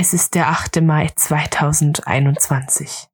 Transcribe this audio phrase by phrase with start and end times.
[0.00, 0.80] Es ist der 8.
[0.80, 3.08] Mai 2021.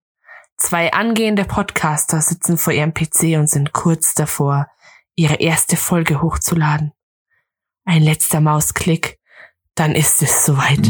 [0.58, 4.68] Zwei angehende Podcaster sitzen vor ihrem PC und sind kurz davor,
[5.14, 6.92] ihre erste Folge hochzuladen.
[7.86, 9.18] Ein letzter Mausklick,
[9.74, 10.86] dann ist es soweit.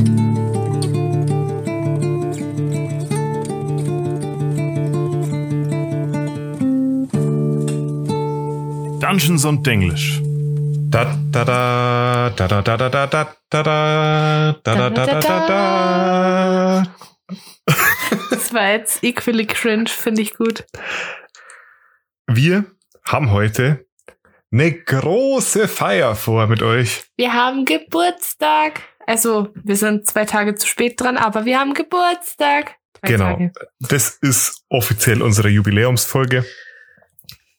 [9.00, 10.20] Dungeons und Denglisch.
[10.94, 15.46] Da da da da da da da da da da da da da da da
[15.48, 16.86] da
[18.30, 20.64] Das war jetzt equally cringe, finde ich gut.
[22.28, 22.66] Wir
[23.04, 23.84] haben heute
[24.52, 27.02] eine große Feier vor mit euch.
[27.16, 28.82] Wir haben Geburtstag.
[29.04, 32.76] Also, wir sind zwei Tage zu spät dran, aber wir haben Geburtstag.
[33.00, 33.32] Zwei Genau.
[33.32, 33.52] Tage.
[33.80, 36.44] Das ist offiziell unsere Jubiläumsfolge.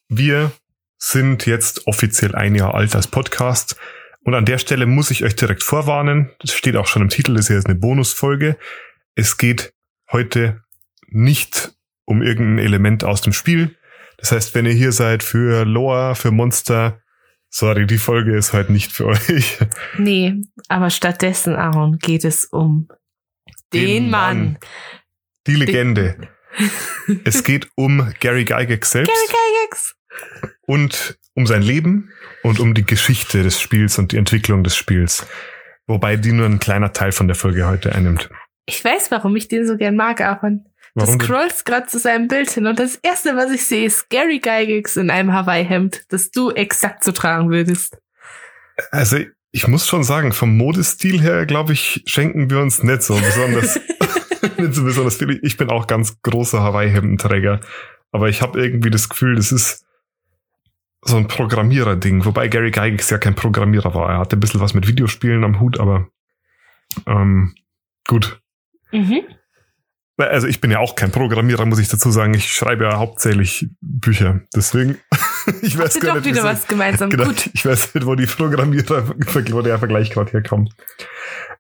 [0.07, 0.53] Wir
[0.97, 3.77] sind jetzt offiziell ein Jahr alt als Podcast.
[4.23, 6.31] Und an der Stelle muss ich euch direkt vorwarnen.
[6.39, 8.57] Das steht auch schon im Titel, das hier ist eine Bonusfolge.
[9.13, 9.73] Es geht
[10.11, 10.63] heute
[11.07, 11.73] nicht
[12.05, 13.77] um irgendein Element aus dem Spiel.
[14.17, 17.01] Das heißt, wenn ihr hier seid für Lore, für Monster,
[17.49, 19.59] sorry, die Folge ist heute nicht für euch.
[19.97, 22.87] Nee, aber stattdessen, Aaron, geht es um
[23.73, 24.37] den, Den Mann.
[24.37, 24.57] Mann.
[25.47, 26.17] Die Legende.
[27.25, 29.11] es geht um Gary Gygax selbst.
[29.13, 29.95] Gary Gygax.
[30.65, 32.11] Und um sein Leben
[32.43, 35.25] und um die Geschichte des Spiels und die Entwicklung des Spiels.
[35.87, 38.29] Wobei die nur ein kleiner Teil von der Folge heute einnimmt.
[38.65, 40.65] Ich weiß, warum ich den so gern mag, Aaron.
[40.95, 44.09] Du Warum scrollst gerade zu seinem Bild hin und das erste, was ich sehe, ist
[44.09, 47.97] Gary Gygax in einem Hawaii-Hemd, das du exakt so tragen würdest.
[48.91, 49.17] Also
[49.51, 53.79] ich muss schon sagen, vom Modestil her, glaube ich, schenken wir uns nicht so besonders.
[54.57, 55.39] nicht so besonders viel.
[55.43, 57.59] Ich bin auch ganz großer Hawaii-Hemdenträger.
[58.11, 59.84] Aber ich habe irgendwie das Gefühl, das ist
[61.05, 62.25] so ein Programmierer-Ding.
[62.25, 64.09] Wobei Gary Gygax ja kein Programmierer war.
[64.09, 66.07] Er hatte ein bisschen was mit Videospielen am Hut, aber
[67.05, 67.53] ähm,
[68.07, 68.41] gut.
[68.91, 69.21] Mhm.
[70.17, 72.33] Also ich bin ja auch kein Programmierer, muss ich dazu sagen.
[72.33, 74.41] Ich schreibe ja hauptsächlich Bücher.
[74.55, 74.97] Deswegen,
[75.61, 77.09] ich weiß gar nicht, wieder was gemeinsam.
[77.09, 77.49] genau, Gut.
[77.53, 80.73] ich weiß nicht, wo die Programmierer, wo der Vergleich gerade herkommt.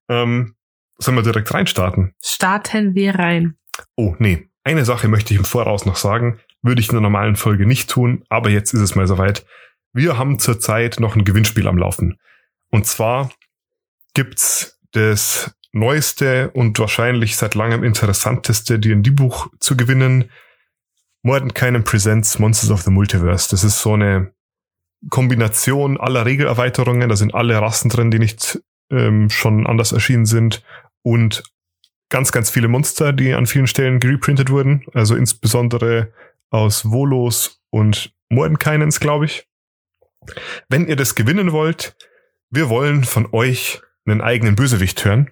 [0.09, 0.55] Ähm,
[0.97, 2.15] sollen wir direkt reinstarten?
[2.23, 3.57] Starten wir rein.
[3.95, 4.49] Oh, nee.
[4.63, 6.39] Eine Sache möchte ich im Voraus noch sagen.
[6.65, 9.45] Würde ich in der normalen Folge nicht tun, aber jetzt ist es mal soweit.
[9.93, 12.17] Wir haben zurzeit noch ein Gewinnspiel am Laufen.
[12.71, 13.29] Und zwar
[14.15, 20.31] gibt's das neueste und wahrscheinlich seit langem interessanteste D&D-Buch zu gewinnen.
[21.21, 23.47] Mordenkainen Presents Monsters of the Multiverse.
[23.51, 24.33] Das ist so eine
[25.11, 27.09] Kombination aller Regelerweiterungen.
[27.09, 28.59] Da sind alle Rassen drin, die nicht
[28.89, 30.63] ähm, schon anders erschienen sind.
[31.03, 31.43] Und
[32.09, 34.83] ganz, ganz viele Monster, die an vielen Stellen gereprintet wurden.
[34.93, 36.11] Also insbesondere
[36.49, 39.47] aus Volos und Mordenkainens, glaube ich.
[40.69, 41.95] Wenn ihr das gewinnen wollt,
[42.49, 45.31] wir wollen von euch einen eigenen Bösewicht hören.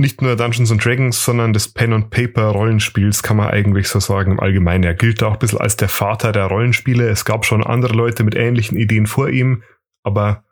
[0.00, 4.00] nicht nur Dungeons and Dragons, sondern des Pen and Paper Rollenspiels kann man eigentlich so
[4.00, 4.84] sagen im Allgemeinen.
[4.84, 7.08] Er gilt auch ein bisschen als der Vater der Rollenspiele.
[7.08, 9.62] Es gab schon andere Leute mit ähnlichen Ideen vor ihm,
[10.02, 10.44] aber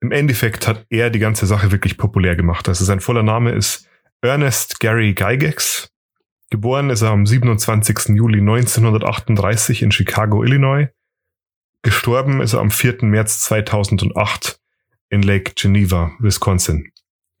[0.00, 2.68] im Endeffekt hat er die ganze Sache wirklich populär gemacht.
[2.68, 3.86] Also sein voller Name ist
[4.22, 5.90] Ernest Gary Gygax.
[6.50, 8.16] Geboren ist er am 27.
[8.16, 10.88] Juli 1938 in Chicago, Illinois.
[11.82, 12.98] Gestorben ist er am 4.
[13.02, 14.58] März 2008
[15.10, 16.90] in Lake Geneva, Wisconsin.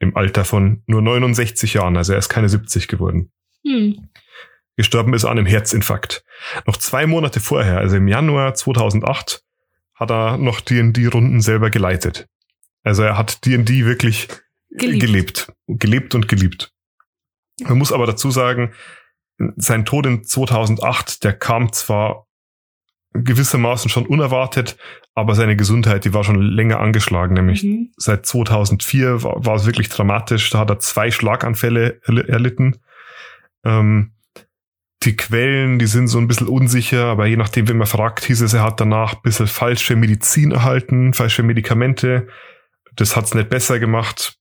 [0.00, 3.30] Im Alter von nur 69 Jahren, also er ist keine 70 geworden.
[3.64, 4.08] Hm.
[4.76, 6.24] Gestorben ist er an einem Herzinfarkt.
[6.66, 9.42] Noch zwei Monate vorher, also im Januar 2008,
[9.94, 12.26] hat er noch D&D-Runden selber geleitet.
[12.82, 14.28] Also er hat D&D wirklich
[14.70, 15.00] Geliebt.
[15.00, 15.52] gelebt.
[15.66, 16.72] Gelebt und geliebt.
[17.62, 18.72] Man muss aber dazu sagen,
[19.56, 22.26] sein Tod in 2008, der kam zwar
[23.12, 24.76] gewissermaßen schon unerwartet,
[25.14, 27.90] aber seine Gesundheit, die war schon länger angeschlagen, nämlich Mhm.
[27.96, 30.50] seit 2004 war, war es wirklich dramatisch.
[30.50, 32.76] Da hat er zwei Schlaganfälle erli- erlitten.
[33.64, 34.12] Ähm,
[35.02, 38.42] die Quellen, die sind so ein bisschen unsicher, aber je nachdem, wen man fragt, hieß
[38.42, 42.28] es, er hat danach ein bisschen falsche Medizin erhalten, falsche Medikamente.
[42.96, 44.36] Das hat's nicht besser gemacht.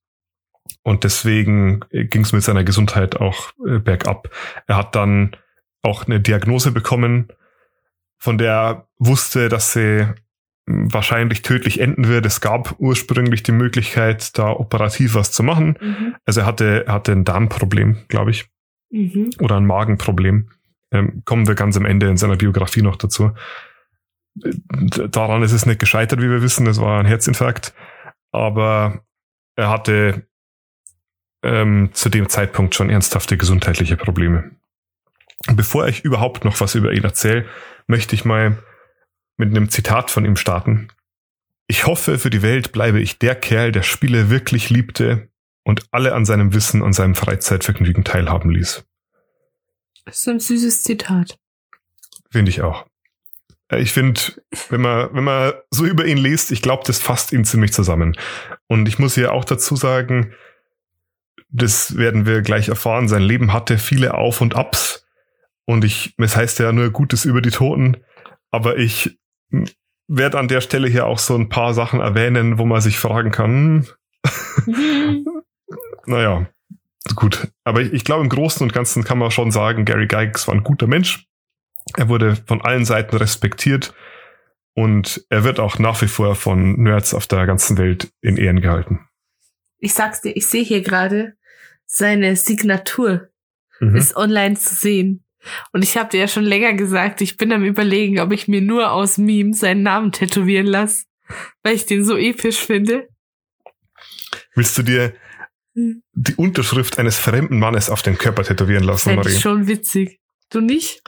[0.83, 4.29] Und deswegen ging es mit seiner Gesundheit auch äh, bergab.
[4.67, 5.35] Er hat dann
[5.81, 7.29] auch eine Diagnose bekommen,
[8.19, 10.07] von der er wusste, dass sie
[10.67, 12.25] hm, wahrscheinlich tödlich enden wird.
[12.25, 15.77] Es gab ursprünglich die Möglichkeit, da operativ was zu machen.
[15.81, 16.15] Mhm.
[16.25, 18.49] Also er hatte, er hatte ein Darmproblem, glaube ich
[18.91, 19.29] Mhm.
[19.39, 20.49] oder ein Magenproblem.
[20.91, 23.31] Ähm, kommen wir ganz am Ende in seiner Biografie noch dazu.
[24.43, 26.65] Äh, Daran ist es nicht gescheitert, wie wir wissen.
[26.67, 27.73] Es war ein Herzinfarkt.
[28.31, 29.03] Aber
[29.55, 30.27] er hatte
[31.43, 34.51] ähm, zu dem Zeitpunkt schon ernsthafte gesundheitliche Probleme.
[35.47, 37.45] Bevor ich überhaupt noch was über ihn erzähle,
[37.87, 38.57] möchte ich mal
[39.37, 40.89] mit einem Zitat von ihm starten.
[41.67, 45.29] Ich hoffe, für die Welt bleibe ich der Kerl, der Spiele wirklich liebte
[45.63, 48.83] und alle an seinem Wissen und seinem Freizeitvergnügen teilhaben ließ.
[50.05, 51.37] Das ist ein süßes Zitat.
[52.31, 52.85] Finde ich auch.
[53.69, 54.19] Äh, Ich finde,
[54.69, 58.17] wenn man, wenn man so über ihn liest, ich glaube, das fasst ihn ziemlich zusammen.
[58.67, 60.33] Und ich muss hier auch dazu sagen,
[61.49, 64.98] das werden wir gleich erfahren, sein Leben hatte viele Auf und Abs.
[65.69, 67.97] Und ich, es heißt ja nur Gutes über die Toten,
[68.49, 69.19] aber ich
[70.07, 73.29] werde an der Stelle hier auch so ein paar Sachen erwähnen, wo man sich fragen
[73.29, 73.85] kann,
[74.65, 75.27] hm,
[76.07, 76.49] naja,
[77.13, 77.51] gut.
[77.63, 80.55] Aber ich, ich glaube, im Großen und Ganzen kann man schon sagen, Gary Gygax war
[80.55, 81.27] ein guter Mensch.
[81.95, 83.93] Er wurde von allen Seiten respektiert
[84.73, 88.61] und er wird auch nach wie vor von Nerds auf der ganzen Welt in Ehren
[88.61, 89.07] gehalten.
[89.77, 91.35] Ich sag's dir, ich sehe hier gerade,
[91.85, 93.29] seine Signatur
[93.79, 93.95] Mhm.
[93.95, 95.23] ist online zu sehen.
[95.73, 98.61] Und ich habe dir ja schon länger gesagt, ich bin am überlegen, ob ich mir
[98.61, 101.05] nur aus Memes seinen Namen tätowieren lasse,
[101.63, 103.07] weil ich den so episch finde.
[104.55, 105.13] Willst du dir
[105.75, 106.01] Hm.
[106.13, 109.41] die Unterschrift eines fremden Mannes auf den Körper tätowieren lassen, Fände ich Marie?
[109.41, 110.19] schon witzig.
[110.49, 111.03] Du nicht?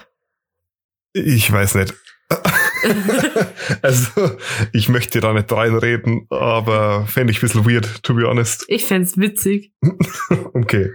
[1.13, 1.95] Ich weiß nicht.
[3.81, 4.37] also,
[4.71, 8.65] ich möchte da nicht reinreden, aber fände ich ein bisschen weird, to be honest.
[8.67, 9.73] Ich fänd's witzig.
[10.53, 10.91] Okay.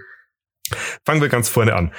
[1.05, 1.93] Fangen wir ganz vorne an.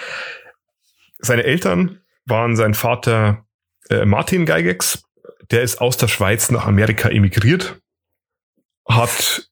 [1.18, 3.46] Seine Eltern waren sein Vater
[3.90, 5.04] äh, Martin Geigex,
[5.50, 7.80] der ist aus der Schweiz nach Amerika emigriert,
[8.86, 9.50] hat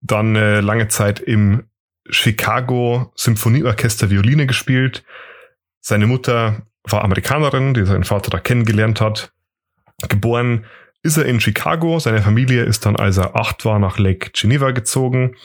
[0.00, 1.68] dann äh, lange Zeit im
[2.08, 5.04] Chicago Symphonieorchester Violine gespielt.
[5.80, 9.32] Seine Mutter war Amerikanerin, die seinen Vater da kennengelernt hat.
[10.08, 10.64] Geboren
[11.02, 11.98] ist er in Chicago.
[11.98, 15.36] Seine Familie ist dann, als er acht war, nach Lake Geneva gezogen,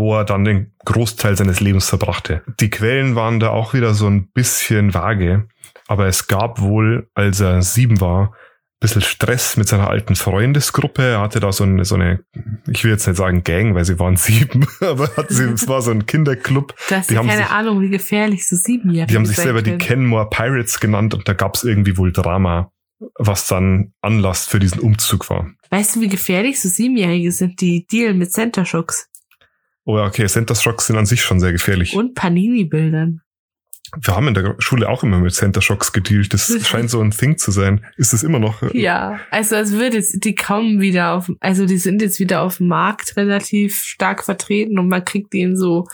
[0.00, 2.42] wo er dann den Großteil seines Lebens verbrachte.
[2.58, 5.46] Die Quellen waren da auch wieder so ein bisschen vage,
[5.88, 11.02] aber es gab wohl, als er sieben war, ein bisschen Stress mit seiner alten Freundesgruppe.
[11.02, 12.20] Er hatte da so eine, so eine,
[12.66, 15.90] ich will jetzt nicht sagen Gang, weil sie waren sieben, aber sie, es war so
[15.90, 16.74] ein Kinderclub.
[16.88, 19.60] Du hast Die haben keine sich- Ahnung, wie gefährlich so Siebenjährige Die haben sich selber
[19.60, 19.78] die können.
[19.80, 22.72] Kenmore Pirates genannt und da gab es irgendwie wohl Drama,
[23.18, 25.50] was dann Anlass für diesen Umzug war.
[25.68, 29.08] Weißt du, wie gefährlich so Siebenjährige sind, die dealen mit Center Shocks
[29.90, 31.94] Oh ja, okay, Center Shocks sind an sich schon sehr gefährlich.
[31.96, 33.22] und Panini-Bildern?
[34.04, 36.32] Wir haben in der Schule auch immer mit Center Shocks gedealt.
[36.32, 37.84] Das scheint so ein Thing zu sein.
[37.96, 38.62] Ist es immer noch?
[38.72, 42.58] Ja, also als würde jetzt, die kommen wieder auf, also die sind jetzt wieder auf
[42.58, 45.88] dem Markt relativ stark vertreten und man kriegt die in so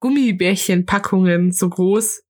[0.00, 2.22] Gummibärchenpackungen so groß.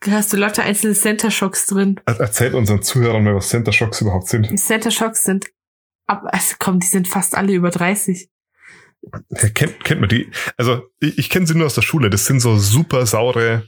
[0.00, 2.00] Da hast du lauter einzelne Center Shocks drin.
[2.04, 4.50] Er- Erzählt unseren Zuhörern mal, was Center Shocks überhaupt sind.
[4.50, 5.46] Die Center Shocks sind,
[6.06, 8.28] ab, also komm, die sind fast alle über 30.
[9.30, 10.30] Ja, kennt, kennt man die?
[10.56, 12.10] Also, ich, ich kenne sie nur aus der Schule.
[12.10, 13.64] Das sind so super saure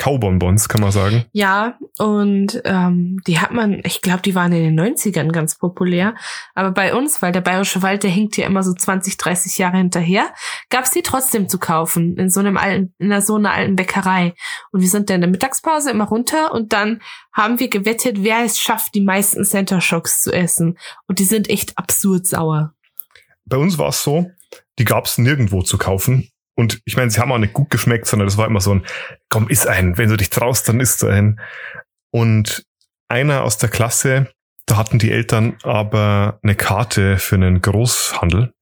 [0.00, 1.26] Kaubonbons, kann man sagen.
[1.32, 6.14] Ja, und ähm, die hat man, ich glaube, die waren in den 90ern ganz populär.
[6.54, 9.76] Aber bei uns, weil der Bayerische Wald, der hinkt ja immer so 20, 30 Jahre
[9.76, 10.32] hinterher,
[10.70, 14.32] gab's die trotzdem zu kaufen in so einem alten, in einer, so einer alten Bäckerei.
[14.72, 17.02] Und wir sind dann in der Mittagspause immer runter und dann
[17.34, 20.78] haben wir gewettet, wer es schafft, die meisten Center Shocks zu essen.
[21.08, 22.72] Und die sind echt absurd sauer.
[23.44, 24.30] Bei uns war es so,
[24.80, 26.30] die gab es nirgendwo zu kaufen.
[26.56, 28.82] Und ich meine, sie haben auch nicht gut geschmeckt, sondern das war immer so ein,
[29.28, 29.98] komm, iss einen.
[29.98, 31.38] Wenn du dich traust, dann isst du einen.
[32.10, 32.64] Und
[33.08, 34.32] einer aus der Klasse,
[34.66, 38.52] da hatten die Eltern aber eine Karte für einen Großhandel.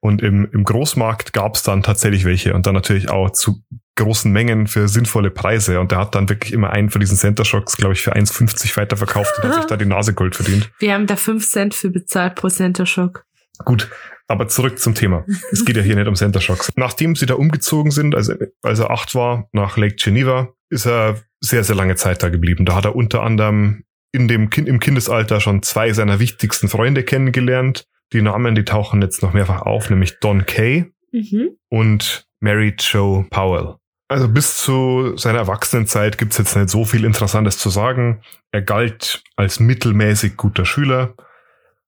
[0.00, 3.62] Und im, im Großmarkt gab es dann tatsächlich welche und dann natürlich auch zu
[3.96, 5.78] großen Mengen für sinnvolle Preise.
[5.78, 8.78] Und der hat dann wirklich immer einen von diesen Center Shocks, glaube ich, für 1,50
[8.78, 10.70] weiterverkauft und hat sich da die Nase Gold verdient.
[10.78, 13.26] Wir haben da 5 Cent für bezahlt pro Center Shock.
[13.66, 13.90] Gut,
[14.30, 15.24] aber zurück zum Thema.
[15.52, 16.70] Es geht ja hier nicht um Center Shocks.
[16.76, 21.16] Nachdem sie da umgezogen sind, also als er acht war, nach Lake Geneva, ist er
[21.40, 22.64] sehr, sehr lange Zeit da geblieben.
[22.64, 27.02] Da hat er unter anderem in dem kind, im Kindesalter schon zwei seiner wichtigsten Freunde
[27.02, 27.86] kennengelernt.
[28.12, 31.50] Die Namen, die tauchen jetzt noch mehrfach auf, nämlich Don Kay Mhm.
[31.68, 33.74] und Mary Jo Powell.
[34.08, 38.22] Also bis zu seiner Erwachsenenzeit gibt's jetzt nicht so viel Interessantes zu sagen.
[38.52, 41.14] Er galt als mittelmäßig guter Schüler,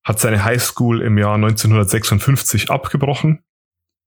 [0.04, 3.42] hat seine Highschool im Jahr 1956 abgebrochen,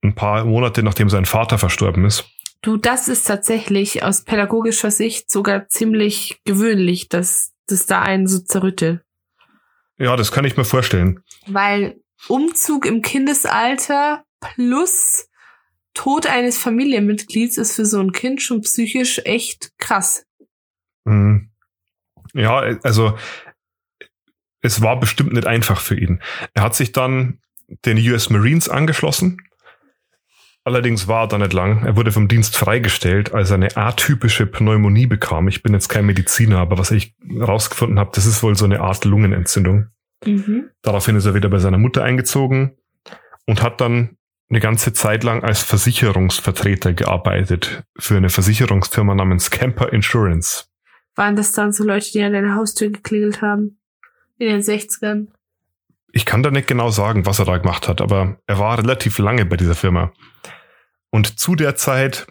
[0.03, 2.25] ein paar Monate nachdem sein Vater verstorben ist.
[2.61, 8.39] Du, das ist tatsächlich aus pädagogischer Sicht sogar ziemlich gewöhnlich, dass das da einen so
[8.39, 9.01] zerrüttet.
[9.97, 11.21] Ja, das kann ich mir vorstellen.
[11.47, 15.29] Weil Umzug im Kindesalter plus
[15.93, 20.25] Tod eines Familienmitglieds ist für so ein Kind schon psychisch echt krass.
[21.05, 21.51] Mhm.
[22.33, 23.17] Ja, also
[24.65, 26.21] es war bestimmt nicht einfach für ihn.
[26.53, 27.39] Er hat sich dann
[27.85, 29.37] den US Marines angeschlossen.
[30.63, 31.85] Allerdings war er da nicht lang.
[31.85, 35.47] Er wurde vom Dienst freigestellt, als er eine atypische Pneumonie bekam.
[35.47, 38.81] Ich bin jetzt kein Mediziner, aber was ich rausgefunden habe, das ist wohl so eine
[38.81, 39.89] Art Lungenentzündung.
[40.25, 40.71] Mhm.
[40.81, 42.77] Daraufhin ist er wieder bei seiner Mutter eingezogen
[43.45, 44.17] und hat dann
[44.49, 50.65] eine ganze Zeit lang als Versicherungsvertreter gearbeitet für eine Versicherungsfirma namens Camper Insurance.
[51.15, 53.79] Waren das dann so Leute, die an deine Haustür geklingelt haben?
[54.37, 55.27] In den 60ern?
[56.11, 59.17] Ich kann da nicht genau sagen, was er da gemacht hat, aber er war relativ
[59.17, 60.13] lange bei dieser Firma.
[61.09, 62.27] Und zu der Zeit,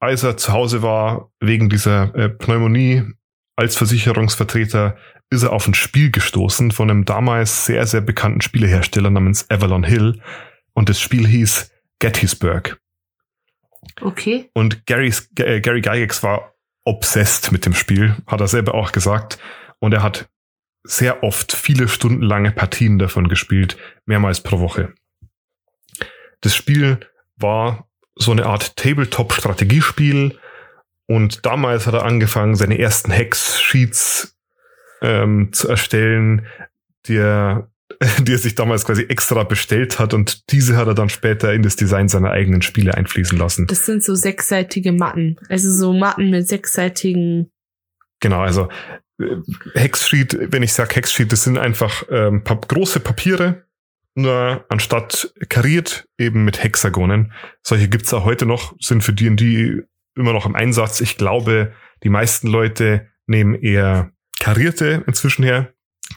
[0.00, 3.02] als er zu Hause war, wegen dieser äh, Pneumonie
[3.56, 4.96] als Versicherungsvertreter,
[5.30, 9.84] ist er auf ein Spiel gestoßen von einem damals sehr, sehr bekannten Spielehersteller namens Avalon
[9.84, 10.20] Hill,
[10.74, 11.70] und das Spiel hieß
[12.00, 12.78] Gettysburg.
[14.00, 14.50] Okay.
[14.54, 19.38] Und Gary's, äh, Gary Gygax war obsessed mit dem Spiel, hat er selber auch gesagt.
[19.78, 20.28] Und er hat
[20.84, 24.92] sehr oft viele stundenlange Partien davon gespielt, mehrmals pro Woche.
[26.40, 27.00] Das Spiel
[27.36, 30.38] war so eine Art Tabletop-Strategiespiel
[31.06, 34.36] und damals hat er angefangen, seine ersten Hex-Sheets
[35.02, 36.46] ähm, zu erstellen,
[37.06, 37.70] die er
[38.22, 41.62] die er sich damals quasi extra bestellt hat und diese hat er dann später in
[41.62, 43.66] das Design seiner eigenen Spiele einfließen lassen.
[43.66, 45.36] Das sind so sechsseitige Matten.
[45.48, 47.50] Also so Matten mit sechsseitigen.
[48.20, 48.68] Genau, also
[49.74, 53.64] Hexsheet, wenn ich sage Hexsheet, das sind einfach ähm, pa große Papiere,
[54.14, 57.32] nur anstatt kariert eben mit Hexagonen.
[57.62, 59.82] Solche gibt's auch heute noch, sind für die, die
[60.16, 61.00] immer noch im Einsatz.
[61.00, 65.72] Ich glaube, die meisten Leute nehmen eher karierte inzwischen her,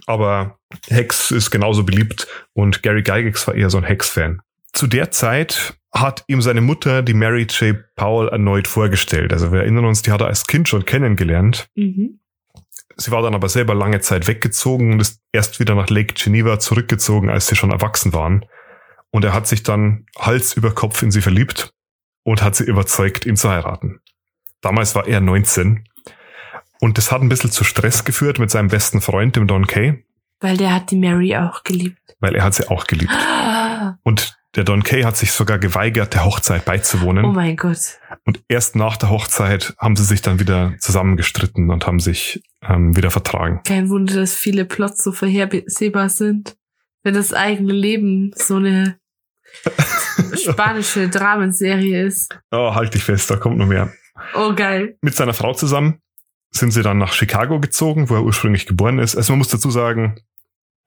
[0.05, 4.41] aber Hex ist genauso beliebt und Gary Gygax war eher so ein Hex-Fan.
[4.73, 7.77] Zu der Zeit hat ihm seine Mutter, die Mary J.
[7.95, 9.33] Powell, erneut vorgestellt.
[9.33, 11.67] Also wir erinnern uns, die hat er als Kind schon kennengelernt.
[11.75, 12.19] Mhm.
[12.97, 16.59] Sie war dann aber selber lange Zeit weggezogen und ist erst wieder nach Lake Geneva
[16.59, 18.45] zurückgezogen, als sie schon erwachsen waren.
[19.11, 21.73] Und er hat sich dann Hals über Kopf in sie verliebt
[22.23, 23.99] und hat sie überzeugt, ihn zu heiraten.
[24.61, 25.87] Damals war er 19
[26.79, 30.03] und das hat ein bisschen zu Stress geführt mit seinem besten Freund, dem Don Kay.
[30.39, 32.15] Weil der hat die Mary auch geliebt.
[32.19, 33.11] Weil er hat sie auch geliebt.
[34.03, 37.25] Und der Don Kay hat sich sogar geweigert, der Hochzeit beizuwohnen.
[37.25, 37.99] Oh mein Gott.
[38.25, 42.97] Und erst nach der Hochzeit haben sie sich dann wieder zusammengestritten und haben sich ähm,
[42.97, 43.61] wieder vertragen.
[43.65, 46.57] Kein Wunder, dass viele Plots so vorhersehbar sind.
[47.03, 48.97] Wenn das eigene Leben so eine
[50.33, 52.35] spanische Dramenserie ist.
[52.51, 53.93] Oh, halt dich fest, da kommt noch mehr.
[54.33, 54.97] Oh, geil.
[55.01, 56.01] Mit seiner Frau zusammen
[56.49, 59.15] sind sie dann nach Chicago gezogen, wo er ursprünglich geboren ist.
[59.15, 60.19] Also man muss dazu sagen,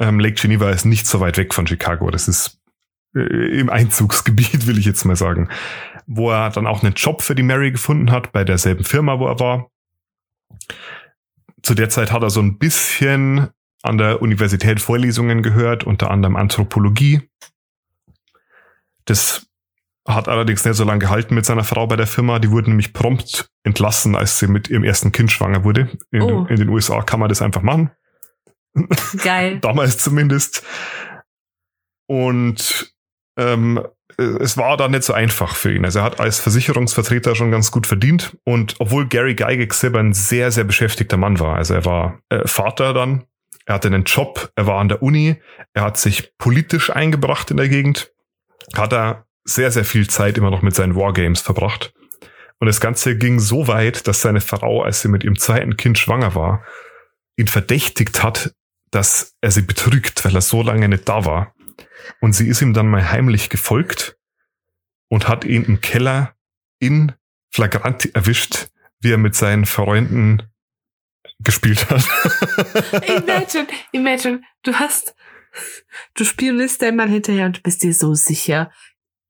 [0.01, 2.11] ähm, Lake Geneva ist nicht so weit weg von Chicago.
[2.11, 2.60] Das ist
[3.13, 5.49] im Einzugsgebiet, will ich jetzt mal sagen.
[6.07, 9.27] Wo er dann auch einen Job für die Mary gefunden hat, bei derselben Firma, wo
[9.27, 9.71] er war.
[11.63, 13.49] Zu der Zeit hat er so ein bisschen
[13.83, 17.23] an der Universität Vorlesungen gehört, unter anderem Anthropologie.
[19.05, 19.47] Das
[20.07, 22.39] hat allerdings nicht so lange gehalten mit seiner Frau bei der Firma.
[22.39, 25.91] Die wurde nämlich prompt entlassen, als sie mit ihrem ersten Kind schwanger wurde.
[26.11, 26.47] In, Oh.
[26.47, 27.91] in den USA kann man das einfach machen.
[29.23, 29.59] Geil.
[29.63, 30.65] Damals zumindest.
[32.07, 32.93] Und
[33.37, 33.81] ähm,
[34.17, 35.85] es war da nicht so einfach für ihn.
[35.85, 38.37] Also er hat als Versicherungsvertreter schon ganz gut verdient.
[38.45, 42.47] Und obwohl Gary Gygax selber ein sehr, sehr beschäftigter Mann war, also er war äh,
[42.47, 43.25] Vater dann,
[43.67, 45.37] er hatte einen Job, er war an der Uni,
[45.75, 48.13] er hat sich politisch eingebracht in der Gegend,
[48.75, 51.95] hat er sehr, sehr viel Zeit immer noch mit seinen Wargames verbracht.
[52.59, 55.99] Und das Ganze ging so weit, dass seine Frau, als sie mit ihrem zweiten Kind
[55.99, 56.63] schwanger war,
[57.37, 58.55] ihn verdächtigt hat,
[58.91, 61.55] dass er sie betrügt, weil er so lange nicht da war.
[62.21, 64.17] Und sie ist ihm dann mal heimlich gefolgt
[65.09, 66.35] und hat ihn im Keller
[66.79, 67.13] in
[67.51, 68.69] Flagranti erwischt,
[69.01, 70.43] wie er mit seinen Freunden
[71.41, 72.05] gespielt hat.
[73.07, 75.15] Imagine, imagine, du hast,
[76.15, 78.71] du spionierst deinen Mann hinterher und bist dir so sicher,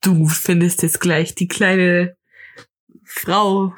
[0.02, 2.16] du findest jetzt gleich die kleine
[3.04, 3.74] Frau,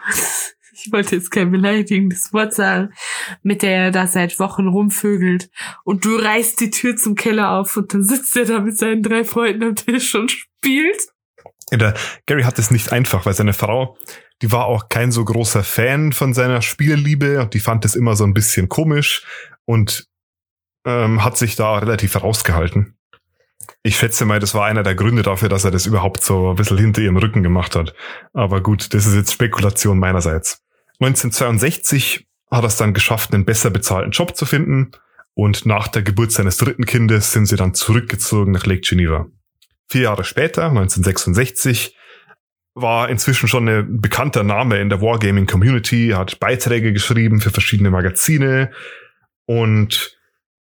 [0.72, 2.92] ich wollte jetzt kein beleidigendes Wort sagen,
[3.42, 5.50] mit der er da seit Wochen rumvögelt
[5.84, 9.02] und du reißt die Tür zum Keller auf und dann sitzt er da mit seinen
[9.02, 11.08] drei Freunden am Tisch und spielt.
[11.70, 11.94] Der
[12.26, 13.96] Gary hat es nicht einfach, weil seine Frau,
[14.42, 18.16] die war auch kein so großer Fan von seiner Spielliebe und die fand es immer
[18.16, 19.24] so ein bisschen komisch
[19.64, 20.06] und
[20.86, 22.96] ähm, hat sich da relativ herausgehalten.
[23.84, 26.56] Ich schätze mal, das war einer der Gründe dafür, dass er das überhaupt so ein
[26.56, 27.94] bisschen hinter ihrem Rücken gemacht hat.
[28.32, 30.62] Aber gut, das ist jetzt Spekulation meinerseits.
[31.00, 34.92] 1962 hat er es dann geschafft, einen besser bezahlten Job zu finden
[35.34, 39.26] und nach der Geburt seines dritten Kindes sind sie dann zurückgezogen nach Lake Geneva.
[39.88, 41.96] Vier Jahre später, 1966,
[42.74, 47.90] war inzwischen schon ein bekannter Name in der Wargaming Community, hat Beiträge geschrieben für verschiedene
[47.90, 48.70] Magazine
[49.46, 50.16] und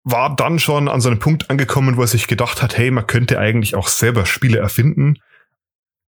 [0.03, 3.07] war dann schon an so einem Punkt angekommen, wo er sich gedacht hat, hey, man
[3.07, 5.19] könnte eigentlich auch selber Spiele erfinden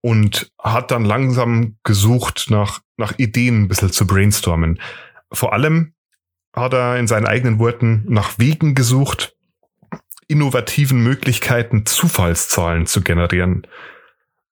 [0.00, 4.80] und hat dann langsam gesucht nach, nach Ideen ein bisschen zu brainstormen.
[5.32, 5.94] Vor allem
[6.54, 9.36] hat er in seinen eigenen Worten nach Wegen gesucht,
[10.28, 13.66] innovativen Möglichkeiten Zufallszahlen zu generieren.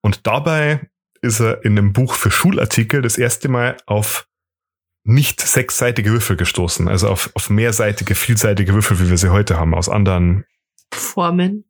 [0.01, 0.89] Und dabei
[1.21, 4.27] ist er in einem Buch für Schulartikel das erste Mal auf
[5.07, 9.75] nicht sechsseitige Würfel gestoßen, also auf, auf mehrseitige, vielseitige Würfel, wie wir sie heute haben,
[9.75, 10.45] aus anderen
[10.93, 11.65] Formen.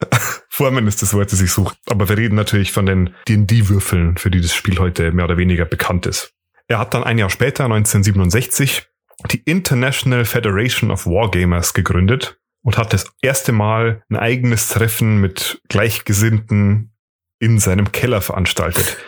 [0.48, 1.74] Formen ist das Wort, das ich suche.
[1.88, 5.64] Aber wir reden natürlich von den D&D-Würfeln, für die das Spiel heute mehr oder weniger
[5.64, 6.34] bekannt ist.
[6.68, 8.86] Er hat dann ein Jahr später, 1967,
[9.30, 15.60] die International Federation of Wargamers gegründet und hat das erste Mal ein eigenes Treffen mit
[15.68, 16.92] Gleichgesinnten
[17.38, 18.98] in seinem Keller veranstaltet.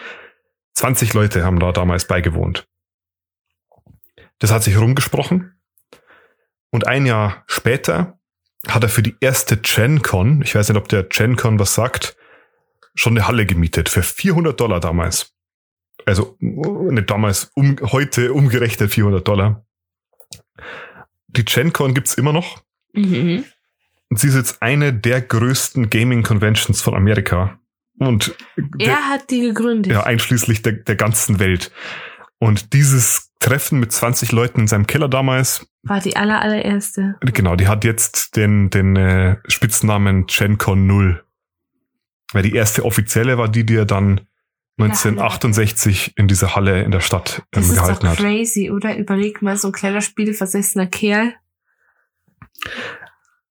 [0.75, 2.67] 20 Leute haben da damals beigewohnt.
[4.39, 5.55] Das hat sich rumgesprochen.
[6.71, 8.19] Und ein Jahr später
[8.67, 12.17] hat er für die erste GenCon, ich weiß nicht, ob der GenCon was sagt,
[12.95, 15.35] schon eine Halle gemietet für 400 Dollar damals.
[16.07, 19.65] Also nicht damals, um, heute umgerechnet 400 Dollar.
[21.29, 22.63] Die GenCon gibt's immer noch.
[22.93, 23.45] Mhm.
[24.11, 27.59] Und sie ist jetzt eine der größten Gaming Conventions von Amerika.
[27.99, 29.93] Und er der, hat die gegründet.
[29.93, 31.73] Ja, einschließlich der, der ganzen Welt.
[32.39, 35.67] Und dieses Treffen mit 20 Leuten in seinem Keller damals.
[35.83, 37.17] War die aller, allererste.
[37.21, 41.23] Genau, die hat jetzt den, den äh, Spitznamen GenCon 0.
[42.33, 44.23] Weil die erste offizielle war die, die er dann
[44.79, 48.77] 1968 in dieser Halle in der Stadt ähm, das gehalten ist doch crazy, hat.
[48.77, 48.97] oder?
[48.97, 51.35] Überleg mal, so ein kleiner spielversessener Kerl.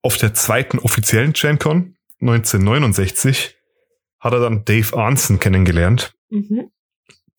[0.02, 3.56] Auf der zweiten offiziellen GenCon 1969
[4.18, 6.14] hat er dann Dave Arnson kennengelernt.
[6.30, 6.72] Mhm.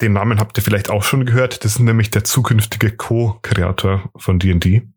[0.01, 1.63] Den Namen habt ihr vielleicht auch schon gehört.
[1.63, 4.88] Das ist nämlich der zukünftige Co-Kreator von D&D.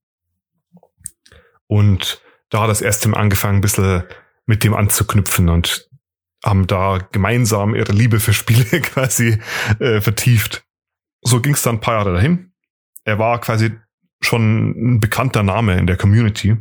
[1.67, 4.05] Und da hat er das erste Mal angefangen, ein bisschen
[4.47, 5.89] mit dem anzuknüpfen und
[6.45, 9.39] haben da gemeinsam ihre Liebe für Spiele quasi
[9.79, 10.65] äh, vertieft.
[11.23, 12.53] So ging es dann ein paar Jahre dahin.
[13.05, 13.73] Er war quasi
[14.21, 16.57] schon ein bekannter Name in der Community.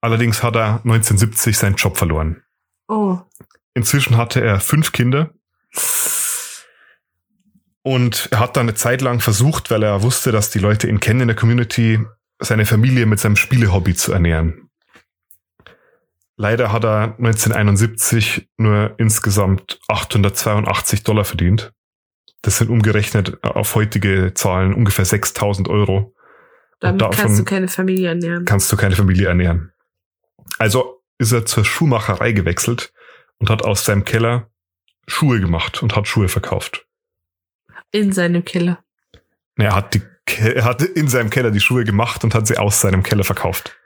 [0.00, 2.42] Allerdings hat er 1970 seinen Job verloren.
[2.88, 3.18] Oh.
[3.74, 5.32] Inzwischen hatte er fünf Kinder.
[7.82, 11.00] Und er hat dann eine Zeit lang versucht, weil er wusste, dass die Leute ihn
[11.00, 12.00] kennen in der Community,
[12.38, 14.70] seine Familie mit seinem Spielehobby zu ernähren.
[16.36, 21.72] Leider hat er 1971 nur insgesamt 882 Dollar verdient.
[22.42, 26.14] Das sind umgerechnet auf heutige Zahlen ungefähr 6000 Euro.
[26.80, 28.44] Damit kannst du keine Familie ernähren.
[28.44, 29.72] Kannst du keine Familie ernähren.
[30.58, 32.92] Also ist er zur Schuhmacherei gewechselt
[33.38, 34.50] und hat aus seinem Keller
[35.06, 36.86] Schuhe gemacht und hat Schuhe verkauft.
[37.92, 38.82] In seinem Keller.
[39.56, 40.02] Er hat, die,
[40.38, 43.76] er hat in seinem Keller die Schuhe gemacht und hat sie aus seinem Keller verkauft.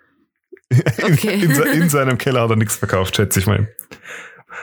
[1.02, 1.44] Okay.
[1.44, 3.68] in, in, seinem Keller hat er nichts verkauft, schätze ich mal.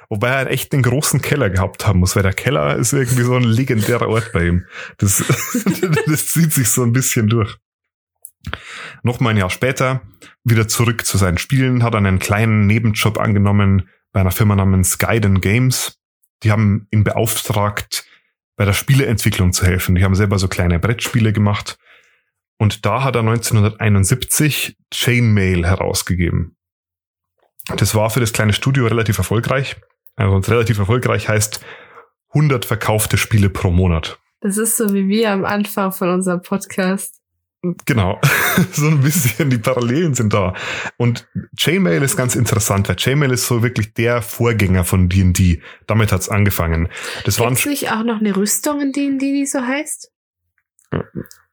[0.10, 3.36] Wobei er echt einen großen Keller gehabt haben muss, weil der Keller ist irgendwie so
[3.36, 4.66] ein legendärer Ort bei ihm.
[4.98, 5.24] Das,
[6.06, 7.58] das zieht sich so ein bisschen durch.
[9.04, 10.02] Noch mal ein Jahr später,
[10.44, 14.98] wieder zurück zu seinen Spielen, hat er einen kleinen Nebenjob angenommen bei einer Firma namens
[14.98, 15.98] Gaiden Games.
[16.44, 18.06] Die haben ihn beauftragt,
[18.56, 19.96] bei der Spieleentwicklung zu helfen.
[19.96, 21.78] Die haben selber so kleine Brettspiele gemacht
[22.58, 26.56] und da hat er 1971 Chainmail herausgegeben.
[27.78, 29.78] Das war für das kleine Studio relativ erfolgreich.
[30.16, 31.62] Also relativ erfolgreich heißt
[32.30, 34.20] 100 verkaufte Spiele pro Monat.
[34.42, 37.23] Das ist so wie wir am Anfang von unserem Podcast.
[37.86, 38.20] Genau,
[38.74, 40.54] so ein bisschen die Parallelen sind da.
[40.98, 45.62] Und Chainmail ist ganz interessant, weil Chainmail ist so wirklich der Vorgänger von D&D.
[45.88, 46.90] Damit hat's angefangen.
[47.24, 50.12] Das Gibt's nicht auch noch eine Rüstung in D&D, die so heißt?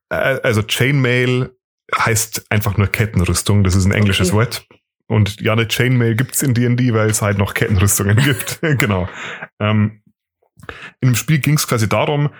[0.08, 1.54] Äh, also Chainmail
[1.96, 3.62] heißt einfach nur Kettenrüstung.
[3.62, 4.36] Das ist ein englisches okay.
[4.38, 4.66] Wort.
[5.06, 8.58] Und ja, eine Chainmail gibt's in D&D, weil es halt noch Kettenrüstungen gibt.
[8.60, 9.08] genau.
[9.60, 10.02] Ähm,
[11.00, 12.30] in dem Spiel ging's quasi darum,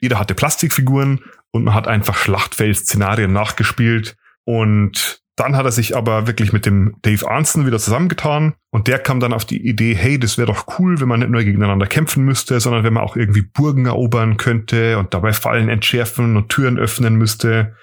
[0.00, 1.20] jeder hatte Plastikfiguren
[1.52, 6.96] und man hat einfach Schlachtfeld-Szenarien nachgespielt und Dann hat er sich aber wirklich mit dem
[7.00, 10.78] Dave Arnson wieder zusammengetan und der kam dann auf die Idee, hey, das wäre doch
[10.78, 14.36] cool, wenn man nicht nur gegeneinander kämpfen müsste, sondern wenn man auch irgendwie Burgen erobern
[14.36, 17.74] könnte und dabei Fallen entschärfen und Türen öffnen müsste.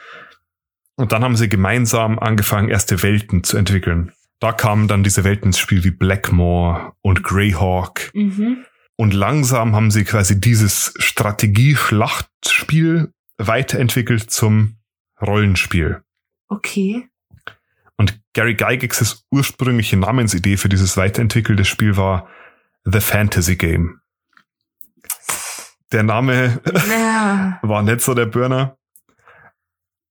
[0.97, 4.12] Und dann haben sie gemeinsam angefangen, erste Welten zu entwickeln.
[4.39, 8.12] Da kamen dann diese Welten ins Spiel wie Blackmore und Greyhawk.
[8.13, 8.65] Mhm.
[8.97, 14.77] Und langsam haben sie quasi dieses Strategie-Schlachtspiel weiterentwickelt zum
[15.21, 16.01] Rollenspiel.
[16.49, 17.07] Okay.
[17.95, 22.27] Und Gary Gygax's ursprüngliche Namensidee für dieses weiterentwickelte Spiel war
[22.86, 24.01] The Fantasy Game.
[25.91, 27.60] Der Name Ja.
[27.62, 28.77] war nicht so der Burner.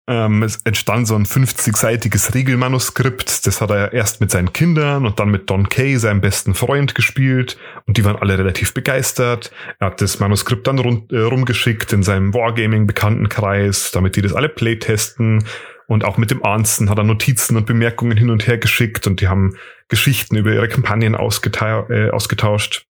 [0.08, 3.46] Ähm, es entstand so ein 50-seitiges Regelmanuskript.
[3.46, 6.94] Das hat er erst mit seinen Kindern und dann mit Don Kay, seinem besten Freund,
[6.94, 7.58] gespielt.
[7.86, 9.50] Und die waren alle relativ begeistert.
[9.80, 14.48] Er hat das Manuskript dann rund, äh, rumgeschickt in seinem Wargaming-Bekanntenkreis, damit die das alle
[14.48, 15.44] playtesten.
[15.88, 19.20] Und auch mit dem Arnsten hat er Notizen und Bemerkungen hin und her geschickt und
[19.20, 19.56] die haben
[19.88, 22.86] Geschichten über ihre Kampagnen ausgeta äh, ausgetauscht.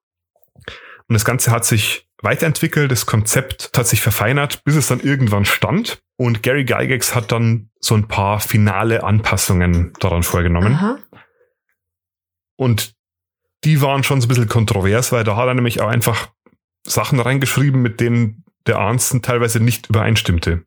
[1.08, 5.46] Und das Ganze hat sich weiterentwickelt, das Konzept hat sich verfeinert, bis es dann irgendwann
[5.46, 6.02] stand.
[6.18, 10.74] Und Gary Gygax hat dann so ein paar finale Anpassungen daran vorgenommen.
[10.74, 10.98] Aha.
[12.58, 12.94] Und
[13.64, 16.30] die waren schon so ein bisschen kontrovers, weil da hat er nämlich auch einfach
[16.86, 20.66] Sachen reingeschrieben, mit denen der Arnsten teilweise nicht übereinstimmte.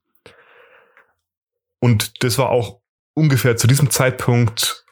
[1.80, 2.80] Und das war auch
[3.14, 4.84] ungefähr zu diesem Zeitpunkt,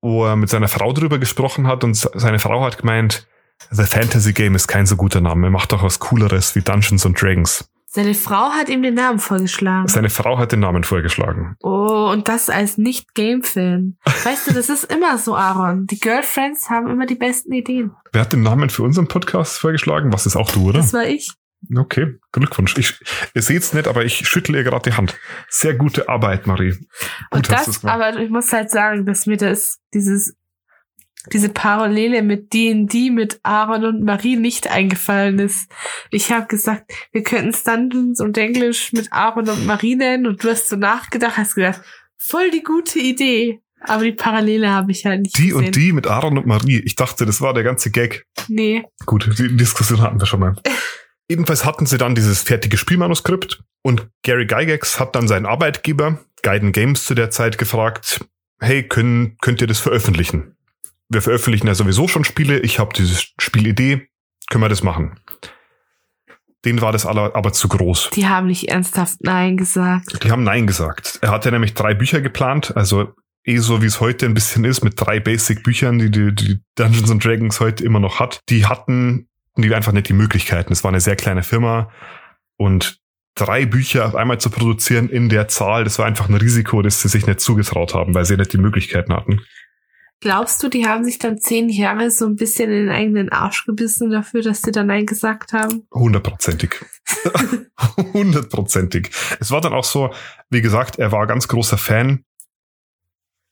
[0.00, 3.26] wo er mit seiner Frau drüber gesprochen hat und seine Frau hat gemeint,
[3.70, 7.20] The Fantasy Game ist kein so guter Name, macht doch was Cooleres wie Dungeons and
[7.20, 7.68] Dragons.
[7.94, 9.86] Seine Frau hat ihm den Namen vorgeschlagen.
[9.86, 11.56] Seine Frau hat den Namen vorgeschlagen.
[11.60, 13.98] Oh, und das als Nicht-Game-Fan.
[14.24, 15.86] Weißt du, das ist immer so, Aaron.
[15.86, 17.94] Die Girlfriends haben immer die besten Ideen.
[18.10, 20.10] Wer hat den Namen für unseren Podcast vorgeschlagen?
[20.10, 20.78] Was ist auch du, oder?
[20.78, 21.32] Das war ich.
[21.76, 22.78] Okay, Glückwunsch.
[22.78, 22.98] Ich,
[23.34, 25.18] ihr seht's nicht, aber ich schüttle ihr gerade die Hand.
[25.50, 26.74] Sehr gute Arbeit, Marie.
[27.30, 30.34] Und hast du's das, aber ich muss halt sagen, dass mir das, dieses,
[31.32, 35.70] diese Parallele mit D&D mit Aaron und Marie nicht eingefallen ist.
[36.10, 40.50] Ich habe gesagt, wir könnten Dungeons und Englisch mit Aaron und Marie nennen und du
[40.50, 41.80] hast so nachgedacht, hast gedacht,
[42.18, 43.60] voll die gute Idee.
[43.84, 45.56] Aber die Parallele habe ich halt nicht Die gesehen.
[45.66, 46.80] und die mit Aaron und Marie.
[46.84, 48.26] Ich dachte, das war der ganze Gag.
[48.48, 48.84] Nee.
[49.06, 50.54] Gut, die Diskussion hatten wir schon mal.
[51.28, 56.72] Jedenfalls hatten sie dann dieses fertige Spielmanuskript und Gary Gygax hat dann seinen Arbeitgeber, Gaiden
[56.72, 58.24] Games zu der Zeit, gefragt,
[58.60, 60.56] hey, können, könnt ihr das veröffentlichen?
[61.12, 64.08] Wir veröffentlichen ja sowieso schon Spiele, ich habe diese Spielidee,
[64.48, 65.20] können wir das machen?
[66.64, 68.10] Denen war das aber, aber zu groß.
[68.14, 70.24] Die haben nicht ernsthaft Nein gesagt.
[70.24, 71.18] Die haben Nein gesagt.
[71.20, 73.12] Er hatte nämlich drei Bücher geplant, also
[73.44, 77.10] eh so wie es heute ein bisschen ist, mit drei Basic-Büchern, die, die die Dungeons
[77.10, 78.40] and Dragons heute immer noch hat.
[78.48, 80.72] Die hatten die einfach nicht die Möglichkeiten.
[80.72, 81.90] Es war eine sehr kleine Firma
[82.56, 83.00] und
[83.34, 87.02] drei Bücher auf einmal zu produzieren in der Zahl, das war einfach ein Risiko, das
[87.02, 89.40] sie sich nicht zugetraut haben, weil sie nicht die Möglichkeiten hatten.
[90.22, 93.66] Glaubst du, die haben sich dann zehn Jahre so ein bisschen in den eigenen Arsch
[93.66, 95.84] gebissen dafür, dass sie dann Nein gesagt haben?
[95.92, 96.76] Hundertprozentig.
[98.14, 99.10] Hundertprozentig.
[99.40, 100.12] Es war dann auch so,
[100.48, 102.24] wie gesagt, er war ganz großer Fan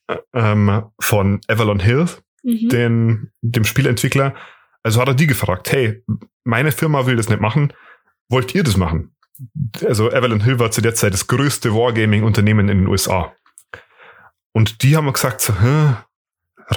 [0.09, 2.07] äh, ähm, von Avalon Hill,
[2.43, 2.69] Mhm.
[2.71, 4.35] den, dem Spielentwickler.
[4.83, 6.03] Also hat er die gefragt, hey,
[6.45, 7.73] meine Firma will das nicht machen,
[8.31, 9.15] wollt ihr das machen?
[9.85, 13.35] Also Avalon Hill war zu der Zeit das größte Wargaming-Unternehmen in den USA.
[14.53, 15.97] Und die haben gesagt, so, Hä,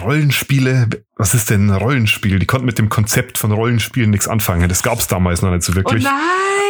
[0.02, 2.40] Rollenspiele, was ist denn ein Rollenspiel?
[2.40, 4.68] Die konnten mit dem Konzept von Rollenspielen nichts anfangen.
[4.70, 6.04] Das gab es damals noch nicht so Oh wirklich.
[6.04, 6.14] nein!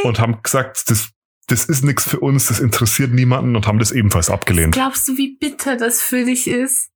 [0.04, 1.10] und haben gesagt, das,
[1.48, 4.74] das ist nichts für uns, das interessiert niemanden und haben das ebenfalls abgelehnt.
[4.74, 6.90] Glaubst du, wie bitter das für dich ist?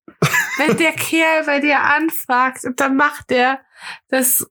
[0.58, 3.62] Wenn der Kerl bei dir anfragt und dann macht er
[4.10, 4.46] das,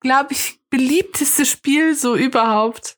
[0.00, 2.96] glaube ich, beliebteste Spiel so überhaupt.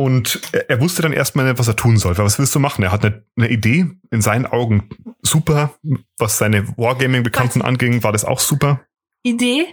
[0.00, 2.16] Und er, wusste dann erstmal nicht, was er tun soll.
[2.16, 2.82] Weil Was willst du machen?
[2.82, 4.88] Er hat eine, eine Idee, in seinen Augen
[5.20, 5.74] super.
[6.16, 8.80] Was seine Wargaming-Bekannten anging, war das auch super.
[9.22, 9.66] Idee?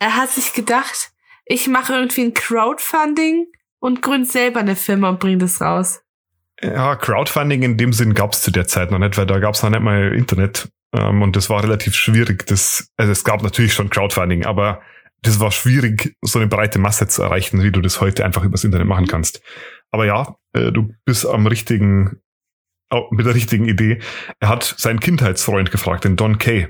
[0.00, 1.12] Er hat sich gedacht,
[1.44, 3.46] ich mache irgendwie ein Crowdfunding
[3.78, 6.00] und gründe selber eine Firma und bringe das raus.
[6.60, 9.54] Ja, Crowdfunding in dem Sinn gab es zu der Zeit noch nicht, weil da gab
[9.54, 10.68] es noch nicht mal Internet.
[10.92, 12.48] Ähm, und das war relativ schwierig.
[12.48, 14.82] Das, also es gab natürlich schon Crowdfunding, aber
[15.26, 18.64] das war schwierig, so eine breite Masse zu erreichen, wie du das heute einfach übers
[18.64, 19.42] Internet machen kannst.
[19.90, 22.22] Aber ja, äh, du bist am richtigen,
[23.10, 24.00] mit der richtigen Idee.
[24.40, 26.68] Er hat seinen Kindheitsfreund gefragt, den Don Kay.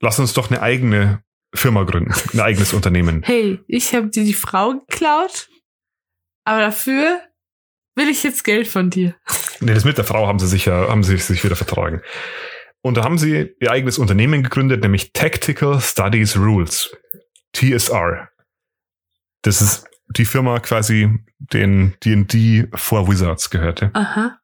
[0.00, 1.22] Lass uns doch eine eigene
[1.54, 3.22] Firma gründen, ein eigenes Unternehmen.
[3.24, 5.48] Hey, ich habe dir die Frau geklaut,
[6.44, 7.20] aber dafür
[7.94, 9.14] will ich jetzt Geld von dir.
[9.60, 12.02] Nee, das mit der Frau haben sie sich ja, haben sie sich wieder vertragen.
[12.82, 16.94] Und da haben sie ihr eigenes Unternehmen gegründet, nämlich Tactical Studies Rules.
[17.56, 18.28] TSR.
[19.42, 23.90] Das ist die Firma quasi, den D&D vor Wizards gehörte.
[23.94, 24.38] Aha.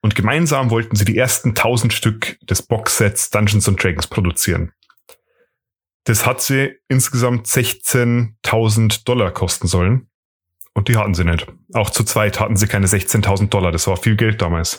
[0.00, 4.72] Und gemeinsam wollten sie die ersten 1000 Stück des Boxsets Dungeons and Dragons produzieren.
[6.04, 10.08] Das hat sie insgesamt 16.000 Dollar kosten sollen.
[10.74, 11.46] Und die hatten sie nicht.
[11.72, 13.72] Auch zu zweit hatten sie keine 16.000 Dollar.
[13.72, 14.78] Das war viel Geld damals.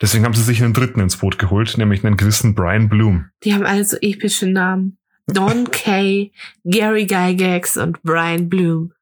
[0.00, 3.30] Deswegen haben sie sich einen dritten ins Boot geholt, nämlich einen gewissen Brian Bloom.
[3.42, 4.97] Die haben also epische Namen.
[5.28, 6.32] Don Kay,
[6.64, 8.92] Gary Gygax und Brian Bloom.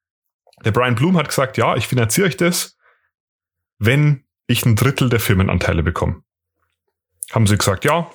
[0.64, 2.76] Der Brian Bloom hat gesagt, ja, ich finanziere euch das,
[3.78, 6.22] wenn ich ein Drittel der Firmenanteile bekomme.
[7.32, 8.10] Haben sie gesagt, ja.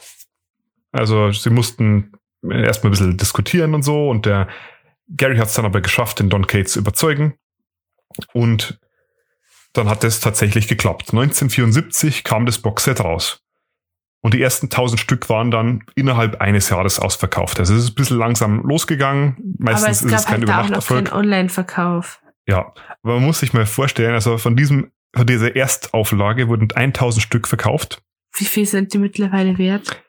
[0.92, 2.12] Also sie mussten
[2.44, 4.48] erstmal ein bisschen diskutieren und so und der
[5.16, 7.36] Gary hat es dann aber geschafft, den Don Kay zu überzeugen.
[8.34, 8.80] Und
[9.74, 11.14] dann hat es tatsächlich geklappt.
[11.14, 13.41] 1974 kam das Boxset raus.
[14.22, 17.60] Und die ersten 1000 Stück waren dann innerhalb eines Jahres ausverkauft.
[17.60, 19.36] Also es ist ein bisschen langsam losgegangen.
[19.58, 21.12] Meistens ist es kein halt Übernachterfolg.
[21.12, 22.22] Online-Verkauf.
[22.48, 27.24] Ja, aber man muss sich mal vorstellen, also von diesem, von dieser Erstauflage wurden 1000
[27.24, 28.04] Stück verkauft.
[28.36, 30.02] Wie viel sind die mittlerweile wert?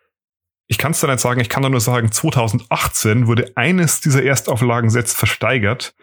[0.68, 4.22] Ich kann es da nicht sagen, ich kann da nur sagen, 2018 wurde eines dieser
[4.22, 5.94] Erstauflagensets versteigert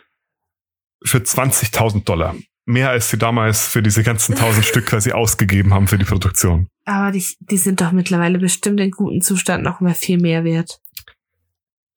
[1.04, 2.36] für 20.000 Dollar.
[2.70, 6.68] Mehr als sie damals für diese ganzen 1000 Stück quasi ausgegeben haben für die Produktion.
[6.86, 10.80] Aber die, die sind doch mittlerweile bestimmt in gutem Zustand noch mal viel mehr wert.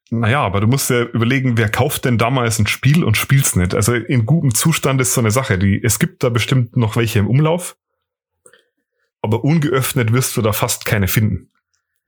[0.08, 3.74] Naja, aber du musst ja überlegen, wer kauft denn damals ein Spiel und spielt's nicht?
[3.74, 5.58] Also in gutem Zustand ist so eine Sache.
[5.58, 7.76] Die, es gibt da bestimmt noch welche im Umlauf,
[9.20, 11.52] aber ungeöffnet wirst du da fast keine finden.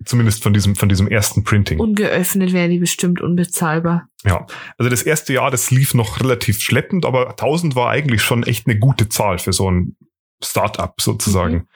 [0.04, 1.78] Zumindest von diesem, von diesem ersten Printing.
[1.78, 4.08] Ungeöffnet wären die bestimmt unbezahlbar.
[4.24, 8.42] Ja, also das erste Jahr, das lief noch relativ schleppend, aber 1000 war eigentlich schon
[8.42, 9.96] echt eine gute Zahl für so ein
[10.42, 11.54] Start-up sozusagen.
[11.54, 11.68] Mhm.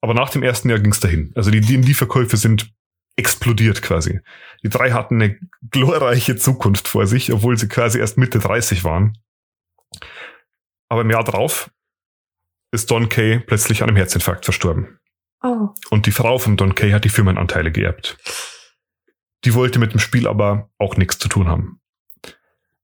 [0.00, 1.32] Aber nach dem ersten Jahr ging's dahin.
[1.34, 2.72] Also die D&D-Verkäufe sind
[3.16, 4.20] explodiert quasi.
[4.62, 5.38] Die drei hatten eine
[5.70, 9.18] glorreiche Zukunft vor sich, obwohl sie quasi erst Mitte 30 waren.
[10.88, 11.70] Aber im Jahr drauf
[12.70, 15.00] ist Don Kay plötzlich an einem Herzinfarkt verstorben.
[15.42, 15.68] Oh.
[15.90, 18.18] Und die Frau von Don Kay hat die Firmenanteile geerbt.
[19.44, 21.80] Die wollte mit dem Spiel aber auch nichts zu tun haben.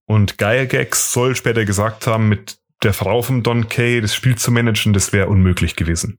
[0.06, 4.50] Und Gygax soll später gesagt haben, mit der Frau von Don Kay das Spiel zu
[4.50, 6.18] managen, das wäre unmöglich gewesen.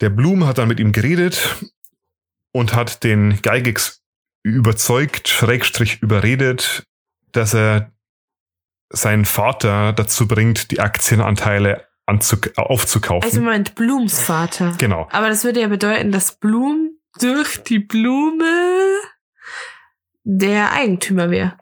[0.00, 1.56] Der Blum hat dann mit ihm geredet
[2.52, 4.02] und hat den Gygax
[4.42, 6.86] überzeugt, schrägstrich überredet,
[7.32, 7.92] dass er
[8.88, 11.86] seinen Vater dazu bringt, die Aktienanteile
[12.56, 13.28] aufzukaufen.
[13.28, 14.74] Also Moment, Blums Vater.
[14.78, 15.08] genau.
[15.10, 19.00] Aber das würde ja bedeuten, dass Blum durch die Blume
[20.24, 21.56] der Eigentümer wäre.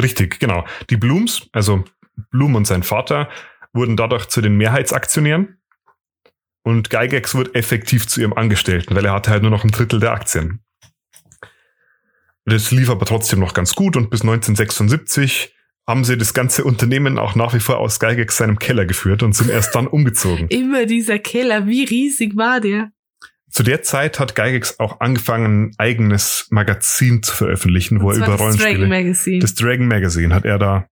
[0.00, 0.64] Richtig, genau.
[0.90, 1.84] Die Blums, also
[2.30, 3.28] Blum und sein Vater,
[3.72, 5.58] wurden dadurch zu den Mehrheitsaktionären
[6.62, 10.00] und Gygax wurde effektiv zu ihrem Angestellten, weil er hatte halt nur noch ein Drittel
[10.00, 10.60] der Aktien.
[12.44, 15.54] Das lief aber trotzdem noch ganz gut und bis 1976
[15.86, 19.34] haben sie das ganze Unternehmen auch nach wie vor aus Gygax seinem Keller geführt und
[19.34, 20.46] sind erst dann umgezogen.
[20.48, 22.90] Immer dieser Keller, wie riesig war der?
[23.50, 28.24] Zu der Zeit hat Gygax auch angefangen, ein eigenes Magazin zu veröffentlichen, wo Das er
[28.24, 29.38] über das Dragon Rollenspiele Magazine.
[29.40, 30.86] Das Dragon Magazine hat er da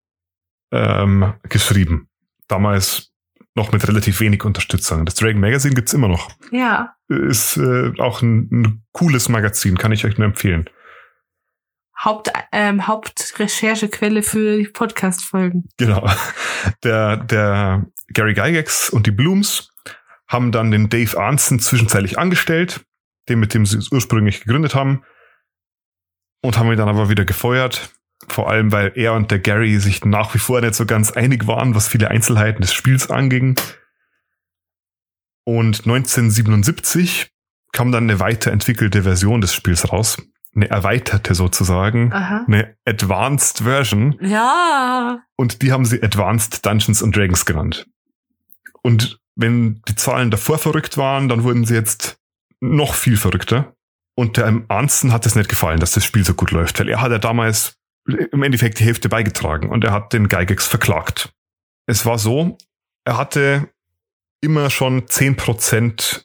[0.73, 2.09] ähm, geschrieben.
[2.49, 3.13] Damals
[3.55, 5.05] noch mit relativ wenig Unterstützung.
[5.05, 6.31] Das Dragon Magazine gibt's immer noch.
[6.51, 6.95] ja.
[7.09, 10.71] Ist äh, auch ein, ein cooles Magazin, kann ich euch nur empfehlen.
[12.03, 15.69] Haupt, ähm, Hauptrecherchequelle für Podcast-Folgen.
[15.77, 16.09] Genau.
[16.85, 19.71] Der, der Gary Gygax und die Blooms
[20.29, 22.85] haben dann den Dave Arnson zwischenzeitlich angestellt,
[23.29, 25.03] den mit dem sie es ursprünglich gegründet haben,
[26.43, 27.91] und haben ihn dann aber wieder gefeuert.
[28.29, 31.47] Vor allem, weil er und der Gary sich nach wie vor nicht so ganz einig
[31.47, 33.59] waren, was viele Einzelheiten des Spiels anging.
[35.45, 37.33] Und 1977
[37.73, 40.19] kam dann eine weiterentwickelte Version des Spiels raus.
[40.55, 42.13] Eine erweiterte sozusagen.
[42.13, 42.45] Aha.
[42.47, 44.19] Eine Advanced Version.
[44.21, 45.23] Ja.
[45.37, 47.87] Und die haben sie Advanced Dungeons and Dragons genannt.
[48.83, 52.19] Und wenn die Zahlen davor verrückt waren, dann wurden sie jetzt
[52.61, 53.75] noch viel verrückter.
[54.17, 57.01] Und der Arnsten hat es nicht gefallen, dass das Spiel so gut läuft, weil er
[57.01, 61.33] hat ja damals im Endeffekt die Hälfte beigetragen und er hat den Gygax verklagt.
[61.87, 62.59] Es war so,
[63.05, 63.69] er hatte
[64.43, 66.25] immer schon 10%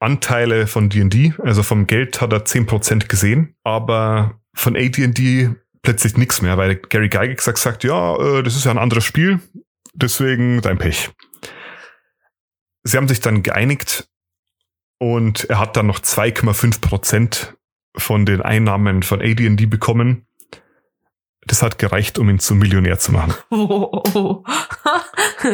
[0.00, 5.50] Anteile von D&D, also vom Geld hat er 10% gesehen, aber von AD&D
[5.82, 9.04] plötzlich nichts mehr, weil Gary Gygax hat gesagt, ja, äh, das ist ja ein anderes
[9.04, 9.40] Spiel,
[9.94, 11.10] deswegen dein Pech.
[12.84, 14.08] Sie haben sich dann geeinigt
[14.98, 17.54] und er hat dann noch 2,5 Prozent
[17.96, 20.26] von den Einnahmen von AD&D bekommen.
[21.46, 23.34] Das hat gereicht, um ihn zum Millionär zu machen.
[23.50, 24.44] Oh, oh, oh.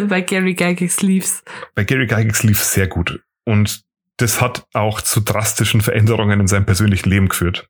[0.09, 1.45] Bei Gary Gygax lief's.
[1.75, 3.85] Bei Gary Gygax lief es sehr gut und
[4.17, 7.69] das hat auch zu drastischen Veränderungen in seinem persönlichen Leben geführt.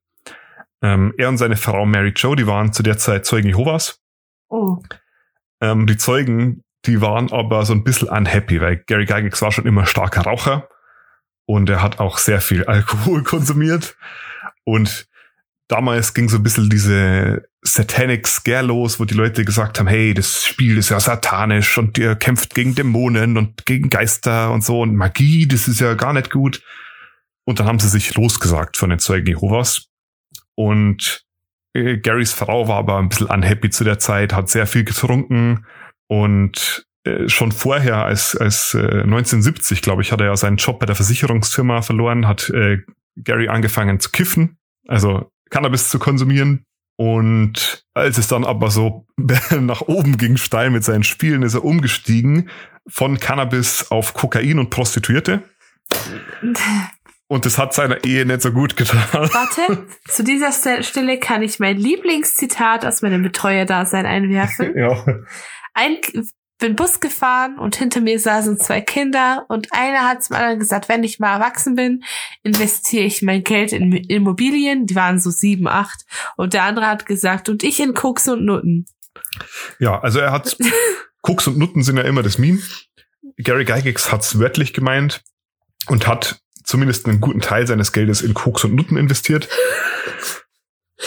[0.83, 4.01] Ähm, er und seine Frau Mary Jo, die waren zu der Zeit Zeugen Jehovas.
[4.49, 4.79] Oh.
[5.61, 9.67] Ähm, die Zeugen, die waren aber so ein bisschen unhappy, weil Gary Gygax war schon
[9.67, 10.69] immer starker Raucher
[11.47, 13.97] und er hat auch sehr viel Alkohol konsumiert
[14.65, 15.09] und
[15.69, 20.12] damals ging so ein bisschen diese Satanic Scare los, wo die Leute gesagt haben, hey,
[20.12, 24.83] das Spiel ist ja satanisch und ihr kämpft gegen Dämonen und gegen Geister und so
[24.83, 26.62] und Magie, das ist ja gar nicht gut.
[27.44, 29.88] Und dann haben sie sich losgesagt von den Zeugen Jehovas.
[30.55, 31.24] Und
[31.72, 35.66] äh, Garys Frau war aber ein bisschen unhappy zu der Zeit, hat sehr viel getrunken
[36.07, 40.81] und äh, schon vorher, als, als äh, 1970, glaube ich, hat er ja seinen Job
[40.81, 42.79] bei der Versicherungsfirma verloren, hat äh,
[43.16, 46.64] Gary angefangen zu kiffen, also Cannabis zu konsumieren.
[46.97, 49.07] Und als es dann aber so
[49.61, 52.49] nach oben ging, steil mit seinen Spielen, ist er umgestiegen
[52.87, 55.43] von Cannabis auf Kokain und Prostituierte.
[57.27, 59.03] Und das hat seiner Ehe nicht so gut getan.
[59.13, 60.53] Warte, zu dieser
[60.83, 64.73] Stelle kann ich mein Lieblingszitat aus meinem Betreuerdasein einwerfen.
[64.77, 65.05] ja.
[65.73, 65.97] Ein,
[66.59, 70.88] bin Bus gefahren und hinter mir saßen zwei Kinder und einer hat zum anderen gesagt,
[70.88, 72.05] wenn ich mal erwachsen bin,
[72.43, 74.87] investiere ich mein Geld in Immobilien.
[74.87, 76.05] Die waren so sieben, acht.
[76.37, 78.87] Und der andere hat gesagt, und ich in Koks und Nutten.
[79.79, 80.57] Ja, also er hat,
[81.23, 82.61] Koks und Nutten sind ja immer das Meme.
[83.38, 85.23] Gary Gygax hat's wörtlich gemeint
[85.88, 89.49] und hat zumindest einen guten Teil seines Geldes in Koks und Nutten investiert.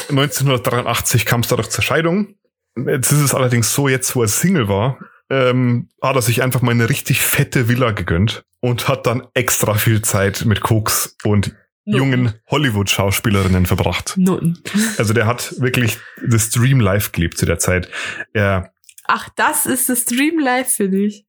[0.10, 2.36] 1983 kam es dadurch zur Scheidung.
[2.76, 6.62] Jetzt ist es allerdings so, jetzt wo er Single war, ähm, hat er sich einfach
[6.62, 11.56] mal eine richtig fette Villa gegönnt und hat dann extra viel Zeit mit Koks und
[11.86, 11.98] Nutten.
[11.98, 14.14] jungen Hollywood-Schauspielerinnen verbracht.
[14.18, 14.62] Nutten.
[14.98, 17.90] Also der hat wirklich das Dream Life gelebt zu der Zeit.
[18.34, 18.72] Er,
[19.06, 21.26] Ach, das ist das Dream Life für dich.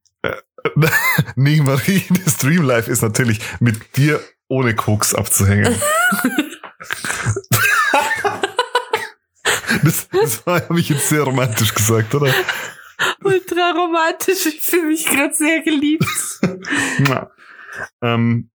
[1.36, 5.74] nee, Marie, das Dream Life ist natürlich mit dir ohne Koks abzuhängen.
[9.82, 12.32] das das habe ich jetzt sehr romantisch gesagt, oder?
[13.22, 14.46] Ultra romantisch.
[14.46, 16.04] Ich fühle mich gerade sehr geliebt.
[17.08, 17.30] Ja.
[18.02, 18.50] Ähm,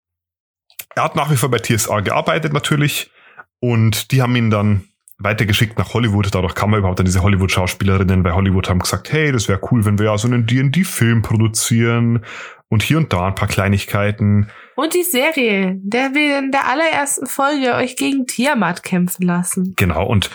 [0.95, 3.11] er hat nach wie vor bei TSA gearbeitet natürlich
[3.59, 6.33] und die haben ihn dann weitergeschickt nach Hollywood.
[6.33, 9.85] Dadurch kam er überhaupt an diese Hollywood-Schauspielerinnen, weil Hollywood haben gesagt, hey, das wäre cool,
[9.85, 12.25] wenn wir ja so einen D&D-Film produzieren
[12.69, 14.49] und hier und da ein paar Kleinigkeiten.
[14.75, 19.73] Und die Serie, der wir in der allerersten Folge euch gegen Tiamat kämpfen lassen.
[19.75, 20.29] Genau, und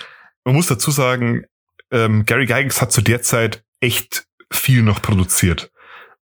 [0.45, 1.45] man muss dazu sagen,
[1.91, 5.71] ähm, Gary Gygax hat zu der Zeit echt viel noch produziert.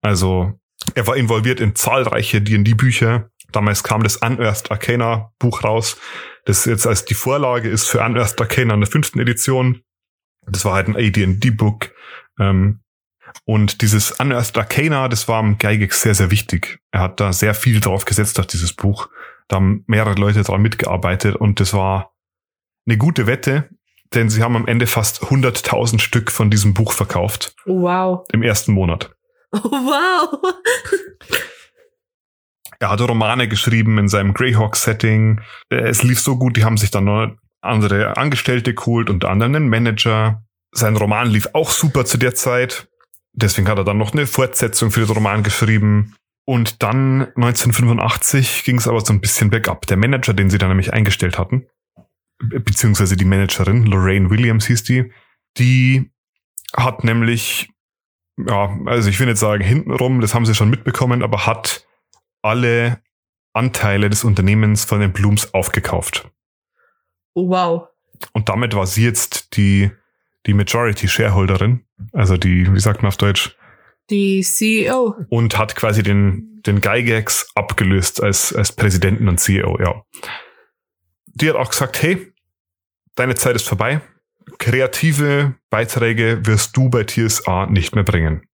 [0.01, 0.59] Also
[0.95, 3.31] er war involviert in zahlreiche D&D-Bücher.
[3.51, 5.99] Damals kam das Unearthed Arcana Buch raus,
[6.45, 9.83] das jetzt als die Vorlage ist für Unearthed Arcana in der fünften Edition.
[10.47, 11.91] Das war halt ein AD&D-Book.
[12.39, 12.81] Ähm,
[13.45, 16.79] und dieses Unearthed Arcana, das war am Gygax sehr, sehr wichtig.
[16.93, 19.09] Er hat da sehr viel drauf gesetzt auf dieses Buch.
[19.49, 22.13] Da haben mehrere Leute dran mitgearbeitet und das war
[22.87, 23.71] eine gute Wette,
[24.15, 28.27] denn sie haben am Ende fast 100.000 Stück von diesem Buch verkauft Wow.
[28.33, 29.15] im ersten Monat.
[29.53, 30.39] Wow.
[32.81, 35.41] Er hatte Romane geschrieben in seinem Greyhawk-Setting.
[35.71, 39.57] Äh, Es lief so gut, die haben sich dann noch andere Angestellte geholt, unter anderem
[39.57, 40.45] einen Manager.
[40.71, 42.87] Sein Roman lief auch super zu der Zeit.
[43.33, 46.15] Deswegen hat er dann noch eine Fortsetzung für den Roman geschrieben.
[46.45, 49.87] Und dann 1985 ging es aber so ein bisschen bergab.
[49.87, 51.67] Der Manager, den sie dann nämlich eingestellt hatten,
[52.39, 55.13] beziehungsweise die Managerin, Lorraine Williams hieß die,
[55.57, 56.11] die
[56.77, 57.71] hat nämlich,
[58.37, 61.87] ja, also ich will nicht sagen hintenrum, das haben sie schon mitbekommen, aber hat
[62.43, 63.01] alle
[63.53, 66.31] Anteile des Unternehmens von den Blooms aufgekauft.
[67.35, 67.89] Wow.
[68.33, 69.91] Und damit war sie jetzt die,
[70.47, 73.57] die Majority Shareholderin, also die, wie sagt man auf Deutsch,
[74.11, 75.17] Die CEO.
[75.29, 80.03] und hat quasi den, den Gygax abgelöst als, als Präsidenten und CEO, ja.
[81.27, 82.28] Die hat auch gesagt, hey,
[83.19, 84.01] deine Zeit ist vorbei.
[84.59, 88.47] Kreative Beiträge wirst du bei TSA nicht mehr bringen.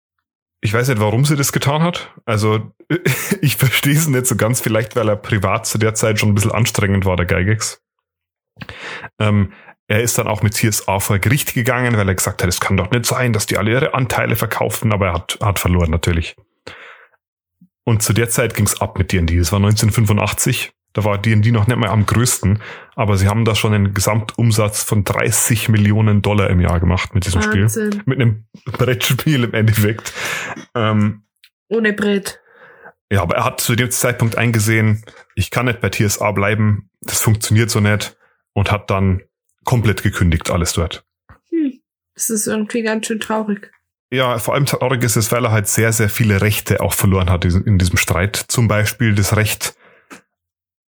[0.61, 2.11] Ich weiß nicht, warum sie das getan hat.
[2.25, 2.73] Also,
[3.43, 4.61] ich verstehe es nicht so ganz.
[4.61, 7.83] Vielleicht, weil er privat zu der Zeit schon ein bisschen anstrengend war, der Gygax.
[9.19, 9.53] Ähm,
[9.87, 12.77] er ist dann auch mit CSA vor Gericht gegangen, weil er gesagt hat, es kann
[12.77, 16.37] doch nicht sein, dass die alle ihre Anteile verkaufen, aber er hat, hat verloren natürlich.
[17.85, 19.37] Und zu der Zeit ging es ab mit D&D.
[19.37, 20.73] Es war 1985.
[20.95, 22.61] Da war D&D noch nicht mal am größten,
[22.95, 27.27] aber sie haben da schon einen Gesamtumsatz von 30 Millionen Dollar im Jahr gemacht mit
[27.27, 27.63] diesem Spiel.
[27.63, 28.03] Wahnsinn.
[28.07, 30.13] Mit einem Brettspiel im Endeffekt.
[30.75, 31.25] Ähm,
[31.69, 32.41] Ohne Brett.
[33.11, 37.21] ja, aber er hat zu dem Zeitpunkt eingesehen, ich kann nicht bei TSA bleiben, das
[37.21, 38.17] funktioniert so nicht
[38.53, 39.23] und hat dann
[39.65, 41.05] komplett gekündigt, alles dort.
[41.51, 41.81] Hm.
[42.15, 43.73] Das ist irgendwie ganz schön traurig.
[44.13, 47.31] Ja, vor allem traurig ist es, weil er halt sehr, sehr viele Rechte auch verloren
[47.31, 48.37] hat in diesem Streit.
[48.37, 49.75] Zum Beispiel das Recht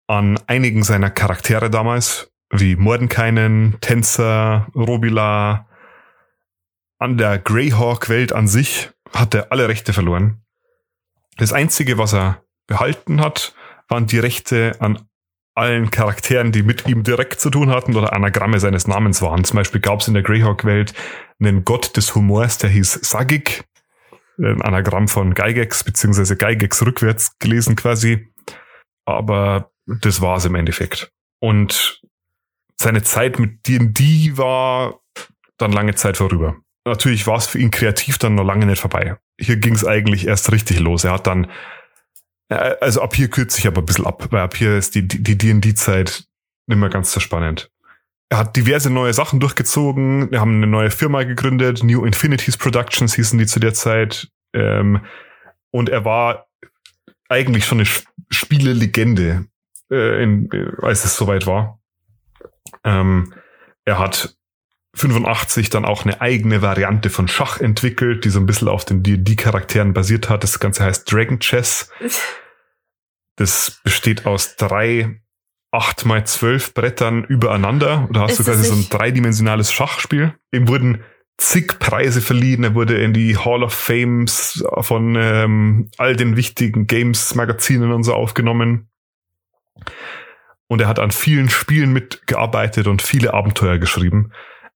[0.07, 5.67] an einigen seiner Charaktere damals, wie Mordenkainen, Tänzer, Robila,
[6.99, 10.41] an der Greyhawk-Welt an sich, hat er alle Rechte verloren.
[11.37, 13.55] Das Einzige, was er behalten hat,
[13.89, 15.07] waren die Rechte an
[15.55, 19.43] allen Charakteren, die mit ihm direkt zu tun hatten oder Anagramme seines Namens waren.
[19.43, 20.93] Zum Beispiel gab es in der Greyhawk-Welt
[21.39, 23.65] einen Gott des Humors, der hieß Sagik,
[24.39, 28.33] ein Anagramm von Geigex, beziehungsweise Geigex rückwärts gelesen quasi.
[29.05, 31.11] Aber das war es im Endeffekt.
[31.39, 32.01] Und
[32.79, 35.01] seine Zeit mit D&D war
[35.57, 36.57] dann lange Zeit vorüber.
[36.85, 39.17] Natürlich war es für ihn kreativ dann noch lange nicht vorbei.
[39.39, 41.03] Hier ging es eigentlich erst richtig los.
[41.03, 41.49] Er hat dann
[42.49, 45.07] äh, also ab hier kürze ich aber ein bisschen ab, weil ab hier ist die
[45.07, 46.25] die D&D-Zeit
[46.67, 47.69] nicht mehr ganz so spannend.
[48.29, 50.31] Er hat diverse neue Sachen durchgezogen.
[50.31, 54.29] Wir haben eine neue Firma gegründet, New Infinities Productions hießen die zu der Zeit.
[54.55, 55.05] Ähm,
[55.71, 56.47] und er war
[57.29, 57.87] eigentlich schon eine
[58.29, 59.45] Spielelegende,
[59.91, 60.49] äh, in,
[60.81, 61.79] als es soweit war.
[62.83, 63.33] Ähm,
[63.85, 64.35] er hat
[64.95, 69.01] 85 dann auch eine eigene Variante von Schach entwickelt, die so ein bisschen auf den
[69.03, 70.43] D&D-Charakteren basiert hat.
[70.43, 71.91] Das Ganze heißt Dragon Chess.
[73.35, 75.19] Das besteht aus drei
[75.71, 78.07] 8 mal 12 Brettern übereinander.
[78.11, 80.35] Da hast du quasi so ein dreidimensionales Schachspiel.
[80.53, 81.03] Dem wurden
[81.39, 82.63] zig Preise verliehen.
[82.63, 88.13] Er wurde in die Hall of Fames von ähm, all den wichtigen Games-Magazinen und so
[88.13, 88.87] aufgenommen.
[90.67, 94.31] Und er hat an vielen Spielen mitgearbeitet und viele Abenteuer geschrieben.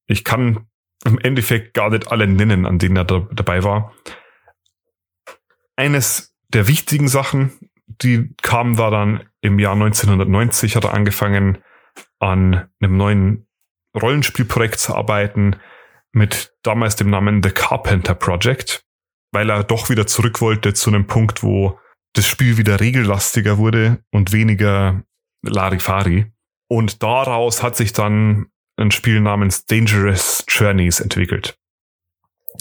[0.05, 0.67] Ich kann
[1.05, 3.93] im Endeffekt gar nicht alle nennen, an denen er da, dabei war.
[5.75, 7.51] Eines der wichtigen Sachen,
[7.87, 11.59] die kam da dann im Jahr 1990, hat er angefangen,
[12.19, 13.47] an einem neuen
[13.95, 15.55] Rollenspielprojekt zu arbeiten
[16.11, 18.85] mit damals dem Namen The Carpenter Project,
[19.31, 21.79] weil er doch wieder zurück wollte zu einem Punkt, wo
[22.17, 25.03] das Spiel wieder regellastiger wurde und weniger
[25.43, 26.31] Larifari.
[26.67, 31.57] Und daraus hat sich dann ein Spiel namens Dangerous Journeys entwickelt.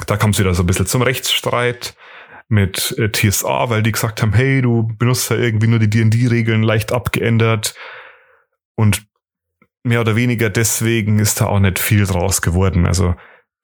[0.06, 1.96] Da kam es wieder so ein bisschen zum Rechtsstreit
[2.48, 6.62] mit äh, TSA, weil die gesagt haben, hey, du benutzt ja irgendwie nur die D&D-Regeln
[6.62, 7.74] leicht abgeändert
[8.76, 9.06] und
[9.82, 12.86] mehr oder weniger deswegen ist da auch nicht viel draus geworden.
[12.86, 13.14] Also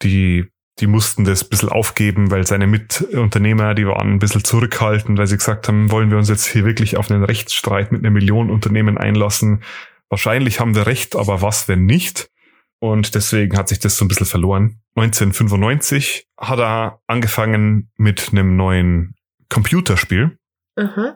[0.02, 5.18] die, die mussten das ein bisschen aufgeben, weil seine Mitunternehmer, die waren ein bisschen zurückhaltend,
[5.18, 8.10] weil sie gesagt haben, wollen wir uns jetzt hier wirklich auf einen Rechtsstreit mit einer
[8.10, 9.62] Million Unternehmen einlassen?
[10.08, 12.30] Wahrscheinlich haben wir recht, aber was, wenn nicht?
[12.78, 14.80] Und deswegen hat sich das so ein bisschen verloren.
[14.96, 19.14] 1995 hat er angefangen mit einem neuen
[19.48, 20.36] Computerspiel.
[20.76, 21.12] Mhm.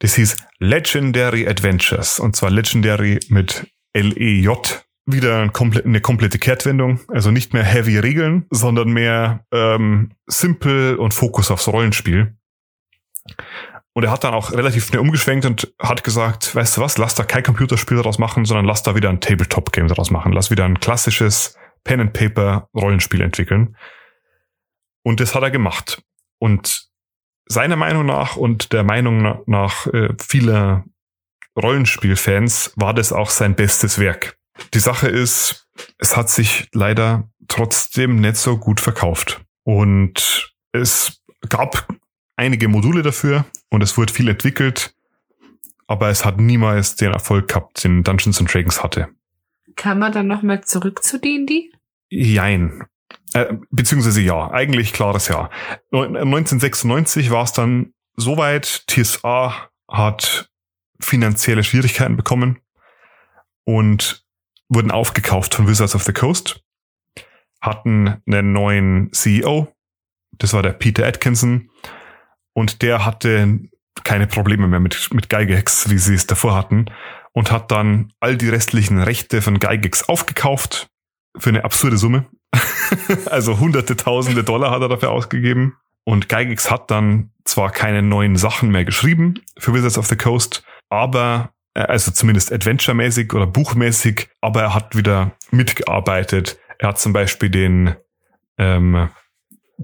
[0.00, 2.18] Das hieß Legendary Adventures.
[2.18, 4.85] Und zwar Legendary mit L-E-J.
[5.06, 7.00] Wieder eine komplette Kehrtwendung.
[7.08, 12.36] Also nicht mehr heavy Regeln, sondern mehr ähm, simple und Fokus aufs Rollenspiel.
[13.92, 17.14] Und er hat dann auch relativ schnell umgeschwenkt und hat gesagt, weißt du was, lass
[17.14, 20.32] da kein Computerspiel daraus machen, sondern lass da wieder ein Tabletop-Game daraus machen.
[20.32, 23.76] Lass wieder ein klassisches Pen-and-Paper-Rollenspiel entwickeln.
[25.02, 26.02] Und das hat er gemacht.
[26.38, 26.90] Und
[27.46, 30.84] seiner Meinung nach und der Meinung nach äh, vieler
[31.56, 34.36] Rollenspielfans war das auch sein bestes Werk.
[34.74, 39.40] Die Sache ist, es hat sich leider trotzdem nicht so gut verkauft.
[39.64, 41.88] Und es gab
[42.36, 44.94] einige Module dafür und es wurde viel entwickelt,
[45.86, 49.08] aber es hat niemals den Erfolg gehabt, den Dungeons and Dragons hatte.
[49.76, 51.70] Kann man dann nochmal zurück zu D&D?
[52.08, 52.84] Jein.
[53.34, 55.50] Äh, beziehungsweise ja, eigentlich klares Ja.
[55.92, 60.48] 1996 war es dann soweit, TSA hat
[61.00, 62.60] finanzielle Schwierigkeiten bekommen
[63.64, 64.25] und
[64.68, 66.62] wurden aufgekauft von Wizards of the Coast,
[67.60, 69.68] hatten einen neuen CEO,
[70.32, 71.70] das war der Peter Atkinson,
[72.52, 73.60] und der hatte
[74.04, 76.86] keine Probleme mehr mit, mit Gygax, wie sie es davor hatten.
[77.32, 80.88] Und hat dann all die restlichen Rechte von Gygax aufgekauft
[81.36, 82.24] für eine absurde Summe.
[83.26, 85.76] also hunderte, tausende Dollar hat er dafür ausgegeben.
[86.04, 90.64] Und Gygax hat dann zwar keine neuen Sachen mehr geschrieben für Wizards of the Coast,
[90.88, 91.50] aber
[91.84, 96.58] also zumindest adventure-mäßig oder buchmäßig, aber er hat wieder mitgearbeitet.
[96.78, 97.96] Er hat zum Beispiel den
[98.58, 99.08] ähm,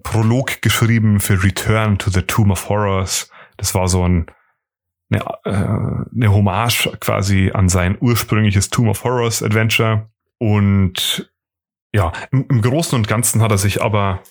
[0.03, 3.31] Prolog geschrieben für Return to the Tomb of Horrors.
[3.59, 4.27] Das war so ein,
[5.11, 10.11] eine, äh, eine Hommage quasi an sein ursprüngliches Tomb of Horrors Adventure.
[10.39, 11.31] Und
[11.95, 14.23] ja, im, im Großen und Ganzen hat er sich aber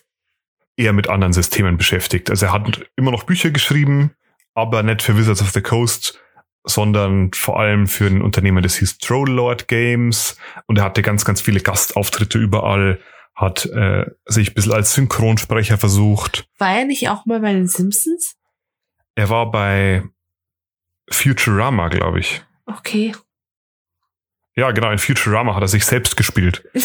[0.78, 2.30] eher mit anderen Systemen beschäftigt.
[2.30, 4.12] Also er hat immer noch Bücher geschrieben,
[4.56, 6.20] aber nicht für Wizards of the Coast,
[6.64, 10.38] sondern vor allem für ein Unternehmen, das hieß Troll Games.
[10.68, 13.00] Und er hatte ganz, ganz viele Gastauftritte überall
[13.34, 16.46] hat äh, sich ein bisschen als Synchronsprecher versucht.
[16.58, 18.36] War er nicht auch mal bei den Simpsons?
[19.16, 20.04] Er war bei
[21.10, 22.44] Futurama, glaube ich.
[22.66, 23.16] Okay.
[24.56, 26.64] Ja, genau, in Futurama hat er sich selbst gespielt.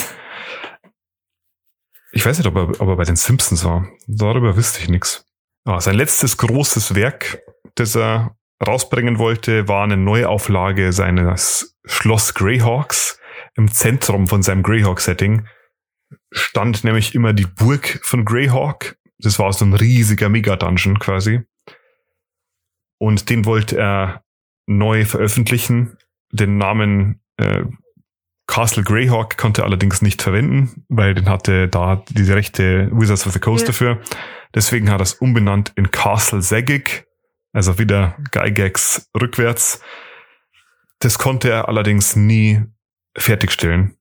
[2.13, 3.89] Ich weiß nicht, ob er, ob er bei den Simpsons war.
[4.07, 5.27] Darüber wüsste ich nichts.
[5.67, 7.43] Ah, sein letztes großes Werk,
[7.75, 8.35] das er
[8.65, 13.19] rausbringen wollte, war eine Neuauflage seines Schloss Greyhawks.
[13.55, 15.47] Im Zentrum von seinem Greyhawk-Setting
[16.33, 18.97] stand nämlich immer die Burg von Greyhawk.
[19.19, 21.43] Das war so ein riesiger Mega-Dungeon quasi.
[22.99, 24.25] Und den wollte er
[24.67, 25.97] neu veröffentlichen.
[26.33, 27.65] Den Namen äh,
[28.47, 33.33] Castle Greyhawk konnte er allerdings nicht verwenden, weil den hatte da diese rechte Wizards of
[33.33, 33.67] the Coast ja.
[33.69, 34.01] dafür.
[34.55, 37.07] Deswegen hat er es umbenannt in Castle Zagic,
[37.57, 39.81] also wieder Gygax rückwärts.
[40.99, 42.63] Das konnte er allerdings nie
[43.17, 43.97] fertigstellen,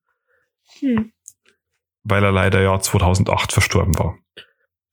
[0.79, 1.13] hm.
[2.03, 4.17] weil er leider ja 2008 verstorben war.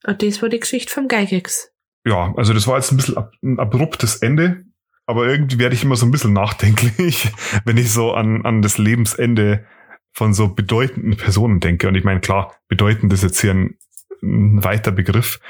[0.05, 1.71] Und das war die Geschichte vom Gygax.
[2.05, 4.63] Ja, also das war jetzt ein bisschen ein abruptes Ende,
[5.05, 7.31] aber irgendwie werde ich immer so ein bisschen nachdenklich,
[7.65, 9.65] wenn ich so an, an das Lebensende
[10.13, 11.89] von so bedeutenden Personen denke.
[11.89, 13.77] Und ich meine, klar, bedeutend ist jetzt hier ein,
[14.21, 15.41] ein weiter Begriff.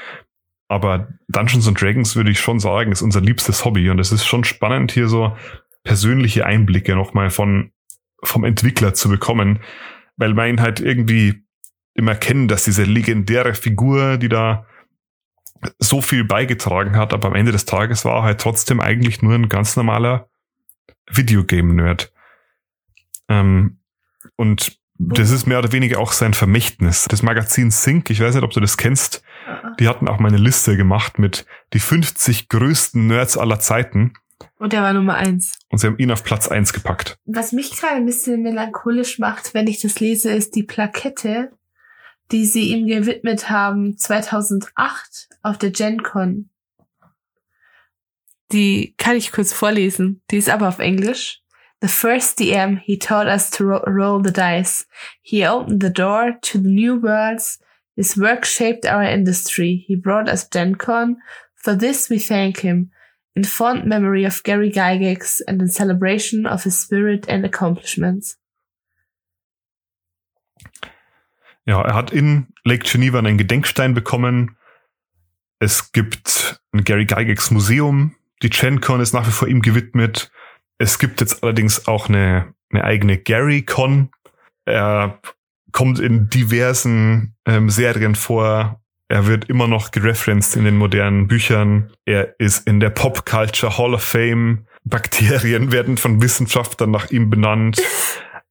[0.68, 3.90] Aber Dungeons and Dragons würde ich schon sagen, ist unser liebstes Hobby.
[3.90, 5.36] Und es ist schon spannend, hier so
[5.82, 7.72] persönliche Einblicke nochmal von,
[8.22, 9.60] vom Entwickler zu bekommen,
[10.16, 11.44] weil man halt irgendwie
[11.94, 14.66] immer kennen, dass diese legendäre Figur, die da
[15.78, 19.34] so viel beigetragen hat, aber am Ende des Tages war er halt trotzdem eigentlich nur
[19.34, 20.28] ein ganz normaler
[21.10, 22.12] Videogame-Nerd.
[23.28, 23.78] Ähm,
[24.36, 27.06] und das ist mehr oder weniger auch sein Vermächtnis.
[27.08, 29.23] Das Magazin Sync, ich weiß nicht, ob du das kennst,
[29.78, 34.14] die hatten auch mal eine Liste gemacht mit die 50 größten Nerds aller Zeiten.
[34.58, 35.58] Und der war Nummer eins.
[35.70, 37.18] Und sie haben ihn auf Platz eins gepackt.
[37.24, 41.52] Was mich gerade ein bisschen melancholisch macht, wenn ich das lese, ist die Plakette,
[42.32, 46.48] die sie ihm gewidmet haben 2008 auf der GenCon.
[48.52, 50.22] Die kann ich kurz vorlesen.
[50.30, 51.40] Die ist aber auf Englisch.
[51.80, 54.86] The first DM, he taught us to ro roll the dice.
[55.20, 57.58] He opened the door to the new worlds.
[57.96, 59.84] His work shaped our industry.
[59.86, 61.16] He brought us GenCon.
[61.54, 62.90] For this we thank him.
[63.36, 68.36] In fond memory of Gary Gygax and in celebration of his spirit and accomplishments.
[71.66, 74.56] Ja, er hat in Lake Geneva einen Gedenkstein bekommen.
[75.58, 78.14] Es gibt ein Gary Gygax Museum.
[78.42, 80.30] Die GenCon ist nach wie vor ihm gewidmet.
[80.78, 84.10] Es gibt jetzt allerdings auch eine, eine eigene GaryCon.
[84.66, 85.20] Er
[85.74, 88.80] kommt in diversen ähm, Serien vor.
[89.08, 91.92] Er wird immer noch gereferenced in den modernen Büchern.
[92.06, 94.66] Er ist in der Pop Culture Hall of Fame.
[94.84, 97.82] Bakterien werden von Wissenschaftlern nach ihm benannt.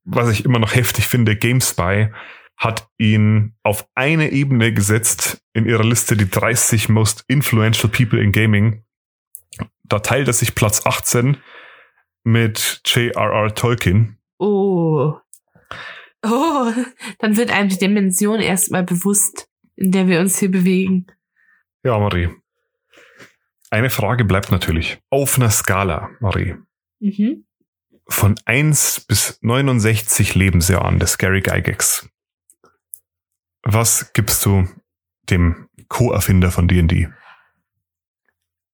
[0.03, 2.09] Was ich immer noch heftig finde, GameSpy
[2.57, 8.33] hat ihn auf eine Ebene gesetzt in ihrer Liste die 30 most influential people in
[8.33, 8.83] Gaming.
[9.83, 11.37] Da teilt er sich Platz 18
[12.25, 13.55] mit J.R.R.
[13.55, 14.17] Tolkien.
[14.39, 15.15] Oh.
[16.23, 16.71] Oh,
[17.19, 21.07] dann wird einem die Dimension erstmal bewusst, in der wir uns hier bewegen.
[21.83, 22.29] Ja, Marie.
[23.69, 24.99] Eine Frage bleibt natürlich.
[25.09, 26.55] Auf einer Skala, Marie.
[26.99, 27.45] Mhm.
[28.07, 32.07] Von 1 bis 69 Lebensjahren des Gary Gygax.
[33.63, 34.67] Was gibst du
[35.29, 37.09] dem Co-Erfinder von D&D?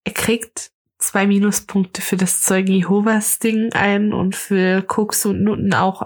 [0.04, 5.74] Er kriegt zwei Minuspunkte für das Zeugen Jehovas Ding ein und für Koks und Nutten
[5.74, 6.04] auch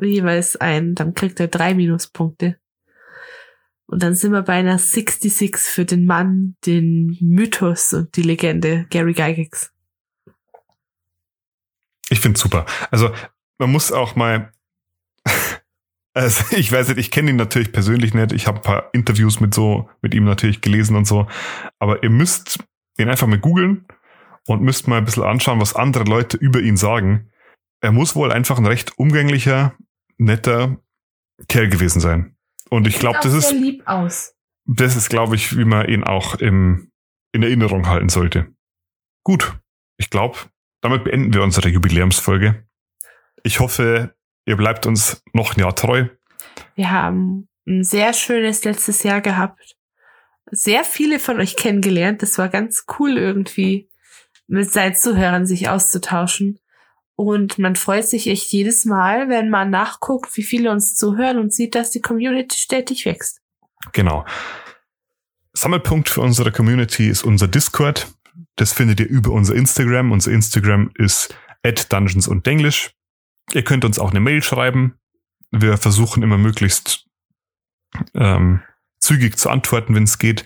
[0.00, 0.94] jeweils ein.
[0.94, 2.58] Dann kriegt er drei Minuspunkte.
[3.86, 8.86] Und dann sind wir bei einer 66 für den Mann, den Mythos und die Legende
[8.88, 9.72] Gary Gygax.
[12.08, 12.66] Ich find's super.
[12.90, 13.12] Also
[13.58, 14.52] man muss auch mal
[16.14, 18.32] also ich weiß nicht, ich kenne ihn natürlich persönlich nicht.
[18.32, 21.26] Ich habe ein paar Interviews mit so mit ihm natürlich gelesen und so.
[21.78, 22.60] Aber ihr müsst
[22.96, 23.86] ihn einfach mal googeln
[24.50, 27.30] und müsst mal ein bisschen anschauen, was andere Leute über ihn sagen.
[27.80, 29.74] Er muss wohl einfach ein recht umgänglicher,
[30.18, 30.76] netter
[31.48, 32.36] Kerl gewesen sein.
[32.68, 34.34] Und ich glaube, das ist lieb aus.
[34.66, 36.92] Das ist, glaube ich, wie man ihn auch im,
[37.32, 38.48] in Erinnerung halten sollte.
[39.24, 39.58] Gut,
[39.96, 40.38] ich glaube,
[40.80, 42.66] damit beenden wir unsere Jubiläumsfolge.
[43.42, 44.14] Ich hoffe,
[44.46, 46.06] Ihr bleibt uns noch ein Jahr treu.
[46.74, 49.76] Wir haben ein sehr schönes letztes Jahr gehabt.
[50.50, 52.22] Sehr viele von euch kennengelernt.
[52.22, 53.89] Das war ganz cool irgendwie,
[54.50, 56.58] mit seinen Zuhörern sich auszutauschen.
[57.14, 61.52] Und man freut sich echt jedes Mal, wenn man nachguckt, wie viele uns zuhören und
[61.52, 63.40] sieht, dass die Community stetig wächst.
[63.92, 64.24] Genau.
[65.52, 68.12] Sammelpunkt für unsere Community ist unser Discord.
[68.56, 70.12] Das findet ihr über unser Instagram.
[70.12, 72.92] Unser Instagram ist at Dungeons und Denglisch.
[73.52, 74.98] Ihr könnt uns auch eine Mail schreiben.
[75.50, 77.06] Wir versuchen immer möglichst
[78.14, 78.62] ähm,
[78.98, 80.44] zügig zu antworten, wenn es geht.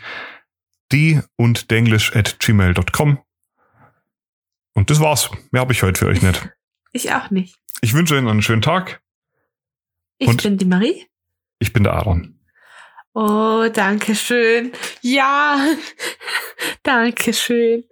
[0.93, 3.24] Die und denglisch at gmail.com.
[4.75, 5.31] Und das war's.
[5.51, 6.49] Mehr habe ich heute für euch nicht.
[6.93, 7.57] Ich auch nicht.
[7.81, 9.03] Ich wünsche Ihnen einen schönen Tag.
[10.19, 11.07] Ich und bin die Marie.
[11.59, 12.41] Ich bin der Aaron.
[13.15, 14.73] Oh, danke schön.
[15.01, 15.65] Ja,
[16.83, 17.85] danke schön.